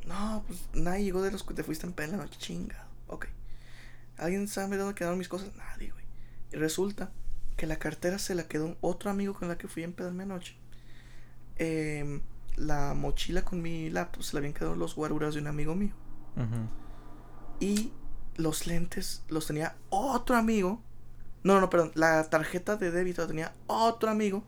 [0.05, 2.87] No, pues nadie llegó de los que te fuiste en pena la noche, chingado.
[3.07, 3.27] Ok.
[4.17, 5.55] ¿Alguien sabe dónde quedaron mis cosas?
[5.55, 6.05] Nadie, güey.
[6.51, 7.11] Y resulta
[7.57, 10.55] que la cartera se la quedó otro amigo con la que fui a empedarme anoche.
[11.57, 12.21] Em,
[12.55, 15.93] la mochila con mi laptop se la habían quedado los guaruras de un amigo mío.
[16.35, 16.69] Ujú.
[17.59, 17.91] Y
[18.37, 20.81] los lentes los tenía otro amigo.
[21.43, 21.91] No, no, perdón.
[21.95, 24.43] La tarjeta de débito la tenía otro amigo.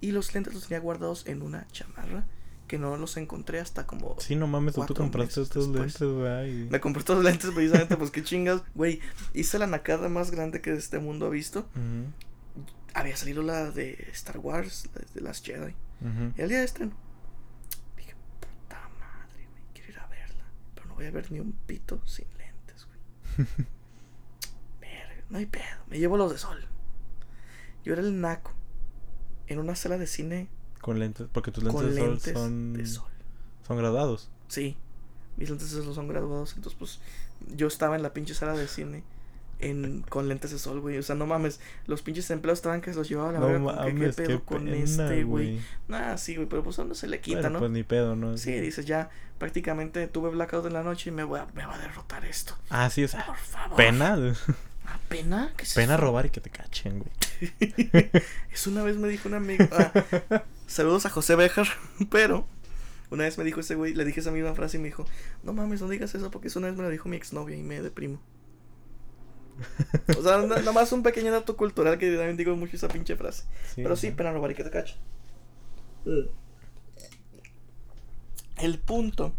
[0.00, 2.24] Y los lentes los tenía guardados en una chamarra.
[2.68, 4.14] Que no los encontré hasta como.
[4.20, 5.98] Sí, no mames, tú, compraste estos después.
[6.00, 6.68] lentes, güey.
[6.68, 8.62] Me compré estos lentes precisamente, pues qué chingas.
[8.74, 9.00] Güey,
[9.32, 11.66] hice la nacada más grande que este mundo ha visto.
[12.94, 15.74] Había salido la de Star Wars, la de las Jedi.
[16.02, 16.32] ujú.
[16.36, 16.92] El día de estreno.
[17.96, 20.44] Dije, puta madre, güey, quiero ir a verla.
[20.74, 23.46] Pero no voy a ver ni un pito sin lentes, güey.
[25.30, 25.64] No hay pedo.
[25.88, 26.64] Me llevo los de sol.
[27.84, 28.52] Yo era el naco.
[29.46, 30.48] En una sala de cine
[30.82, 33.10] Con lentes, porque tus lentes, con de sol lentes son, de sol.
[33.66, 34.30] son graduados.
[34.48, 34.76] Sí.
[35.36, 36.54] Mis lentes de sol son graduados.
[36.56, 37.00] Entonces, pues,
[37.56, 39.04] yo estaba en la pinche sala de cine
[39.60, 40.98] en, con lentes de sol, güey.
[40.98, 41.60] O sea, no mames.
[41.86, 43.60] Los pinches empleados estaban que se los llevaba a la No verga.
[43.60, 45.60] mames, ¿Qué qué pedo con pena, este, güey?
[45.88, 46.46] Nah, sí, güey.
[46.48, 47.58] Pero pues, no se le quita, Bueno, ¿no?
[47.60, 48.36] pues ni pedo, ¿no?
[48.36, 49.08] Sí, dices, ya
[49.38, 52.54] prácticamente tuve blackout en la noche y me, voy a- me va a derrotar esto.
[52.70, 53.76] Ah, sí, o sea, Por favor.
[53.76, 54.16] pena.
[54.90, 55.52] ¿Ah, ¿Pena?
[55.56, 56.02] ¿Qué es Pena eso?
[56.02, 57.10] robar y que te cachen, güey.
[58.52, 59.64] Eso una vez me dijo un amigo.
[59.72, 59.92] ah,
[60.66, 61.66] saludos a José Bejar,
[62.10, 62.46] pero
[63.10, 65.04] una vez me dijo ese güey, le dije esa misma frase y me dijo,
[65.42, 67.62] no mames, no digas eso porque eso una vez me lo dijo mi exnovia y
[67.62, 68.20] me deprimo.
[70.18, 73.16] O sea, na- nada más un pequeño dato cultural que también digo mucho esa pinche
[73.16, 73.44] frase.
[73.74, 74.96] Sí, Pero sí, pena robar y que te cachen.
[78.56, 79.32] El punto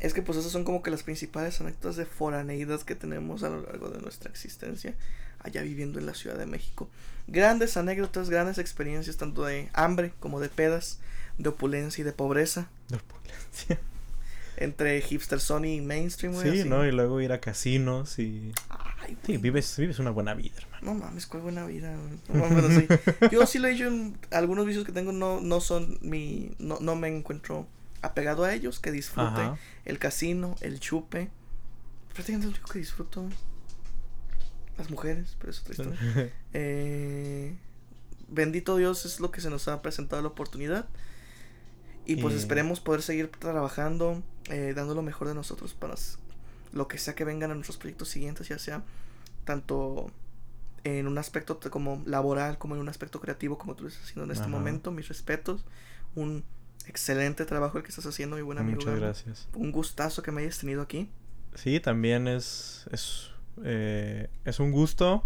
[0.00, 3.50] es que pues esas son como que las principales anécdotas de foraneidad que tenemos a
[3.50, 4.94] lo largo de nuestra existencia
[5.38, 6.88] allá viviendo en la Ciudad de México.
[7.26, 10.98] Grandes anécdotas, grandes experiencias tanto de hambre como de pedas,
[11.38, 13.78] de opulencia y de pobreza De opulencia.
[14.56, 16.34] entre hipster Sony y mainstream.
[16.34, 16.68] güey, Sí, así.
[16.68, 16.86] ¿no?
[16.86, 18.52] Y luego ir a casinos y...
[18.68, 20.78] Ay, Sí, vives, vives una buena vida, hermano.
[20.82, 21.94] No mames, cuál buena vida.
[21.96, 22.18] güey.
[22.28, 22.86] No mames, así.
[23.32, 26.52] Yo sí lo he hecho en algunos vicios que tengo no, no son mi.
[26.58, 27.66] No, no me encuentro
[28.02, 29.28] apegado a ellos, que disfrute.
[29.40, 29.58] Ajá.
[29.84, 31.30] El casino, el chupe.
[32.14, 33.28] Prácticamente lo único que disfruto.
[34.78, 36.32] Las mujeres, pero es otra historia.
[36.52, 37.54] Eh,
[38.28, 40.88] bendito Dios es lo que se nos ha presentado la oportunidad.
[42.06, 45.94] Y pues Y- esperemos poder seguir trabajando, eh, dando lo mejor de nosotros para
[46.72, 48.82] lo que sea que vengan a nuestros proyectos siguientes, ya sea
[49.44, 50.10] tanto
[50.84, 54.30] en un aspecto como laboral como en un aspecto creativo como tú estás haciendo en
[54.30, 54.50] este Ajá.
[54.50, 54.90] momento.
[54.92, 55.64] Mis respetos.
[56.14, 56.42] Un
[56.90, 58.76] excelente trabajo el que estás haciendo, mi buen amigo.
[58.76, 59.48] Muchas gracias.
[59.54, 61.08] Un gustazo que me hayas tenido aquí.
[61.54, 63.30] Sí, también es, es,
[63.64, 65.24] eh, es un gusto.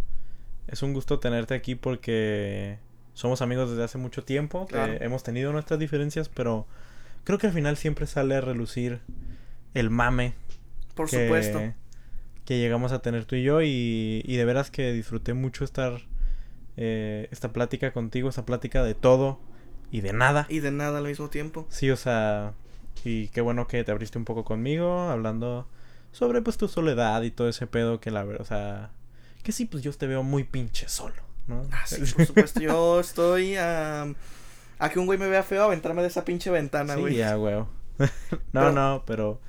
[0.68, 2.78] Es un gusto tenerte aquí porque
[3.14, 4.66] somos amigos desde hace mucho tiempo.
[4.66, 4.94] Claro.
[5.00, 6.66] hemos tenido nuestras diferencias, pero
[7.24, 9.00] creo que al final siempre sale a relucir
[9.74, 10.34] el mame
[10.94, 11.60] Por que, supuesto.
[12.44, 13.62] que llegamos a tener tú y yo.
[13.62, 16.00] Y, y de veras que disfruté mucho estar
[16.76, 19.40] eh, esta plática contigo, esta plática de todo
[19.96, 20.46] y de nada.
[20.48, 21.66] Y de nada al mismo tiempo.
[21.68, 22.52] Sí, o sea,
[23.04, 25.68] y qué bueno que te abriste un poco conmigo, hablando
[26.10, 28.90] sobre pues tu soledad y todo ese pedo que la verdad, o sea,
[29.44, 31.66] que sí, pues yo te veo muy pinche solo, ¿no?
[31.70, 32.60] Ah, sí, por supuesto.
[32.60, 34.06] Yo estoy a,
[34.80, 37.14] a que un güey me vea feo aventarme de esa pinche ventana, Sí, güey.
[37.16, 37.54] ya, güey.
[37.98, 38.08] no,
[38.52, 39.40] Pero- no, pero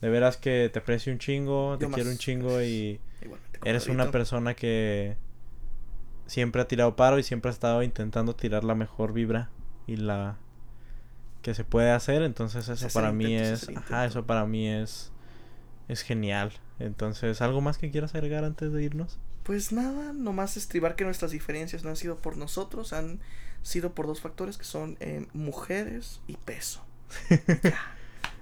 [0.00, 2.98] de veras que te aprecio un chingo, te Yo quiero más, un chingo y
[3.64, 5.16] eres una persona que
[6.26, 9.50] siempre ha tirado paro y siempre ha estado intentando tirar la mejor vibra
[9.86, 10.36] y la
[11.42, 15.10] que se puede hacer, entonces eso para mí es, ajá, eso para mí es
[15.88, 16.52] es genial.
[16.78, 19.18] Entonces, ¿algo más que quieras agregar antes de irnos?
[19.42, 23.20] Pues nada, nomás estribar que nuestras diferencias no han sido por nosotros, han
[23.62, 26.84] sido por dos factores que son eh, mujeres y peso.
[27.62, 27.78] Ya.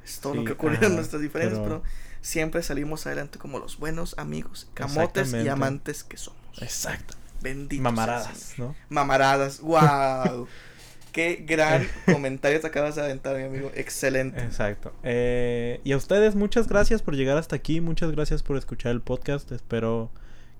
[0.05, 1.93] Es todo lo que ocurre ajá, en nuestras diferencias, pero- pero...
[2.21, 6.41] siempre salimos adelante como los buenos amigos, camotes y amantes que somos.
[6.61, 7.15] Exacto.
[7.43, 7.83] Bendito.
[7.83, 8.55] sea el Mamaradas.
[8.59, 8.75] ¿no?
[8.89, 10.49] Mamaradas, wow.
[11.13, 13.71] Qué gran comentario te acabas de aventar, mi amigo.
[13.75, 14.41] Excelente.
[14.43, 14.93] Exacto.
[15.03, 17.81] Eh, y a ustedes, muchas gracias por llegar hasta aquí.
[17.81, 19.51] Muchas gracias por escuchar el podcast.
[19.53, 20.11] Espero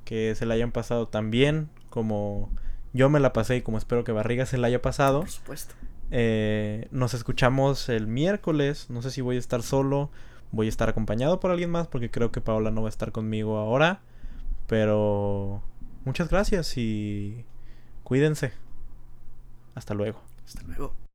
[0.05, 2.51] que se la hayan pasado tan bien como
[2.93, 5.21] yo me la pasé y como espero que Barriga se la haya pasado.
[5.21, 5.75] Por supuesto.
[6.11, 8.87] Eh, nos escuchamos el miércoles.
[8.91, 10.11] No sé si voy a estar solo.
[10.53, 13.13] Voy a estar acompañado por alguien más porque creo que Paola no va a estar
[13.13, 14.01] conmigo ahora.
[14.67, 15.63] Pero
[16.05, 17.45] muchas gracias y
[18.03, 18.53] cuídense.
[19.75, 20.21] Hasta luego.
[20.51, 21.10] Hasta luego.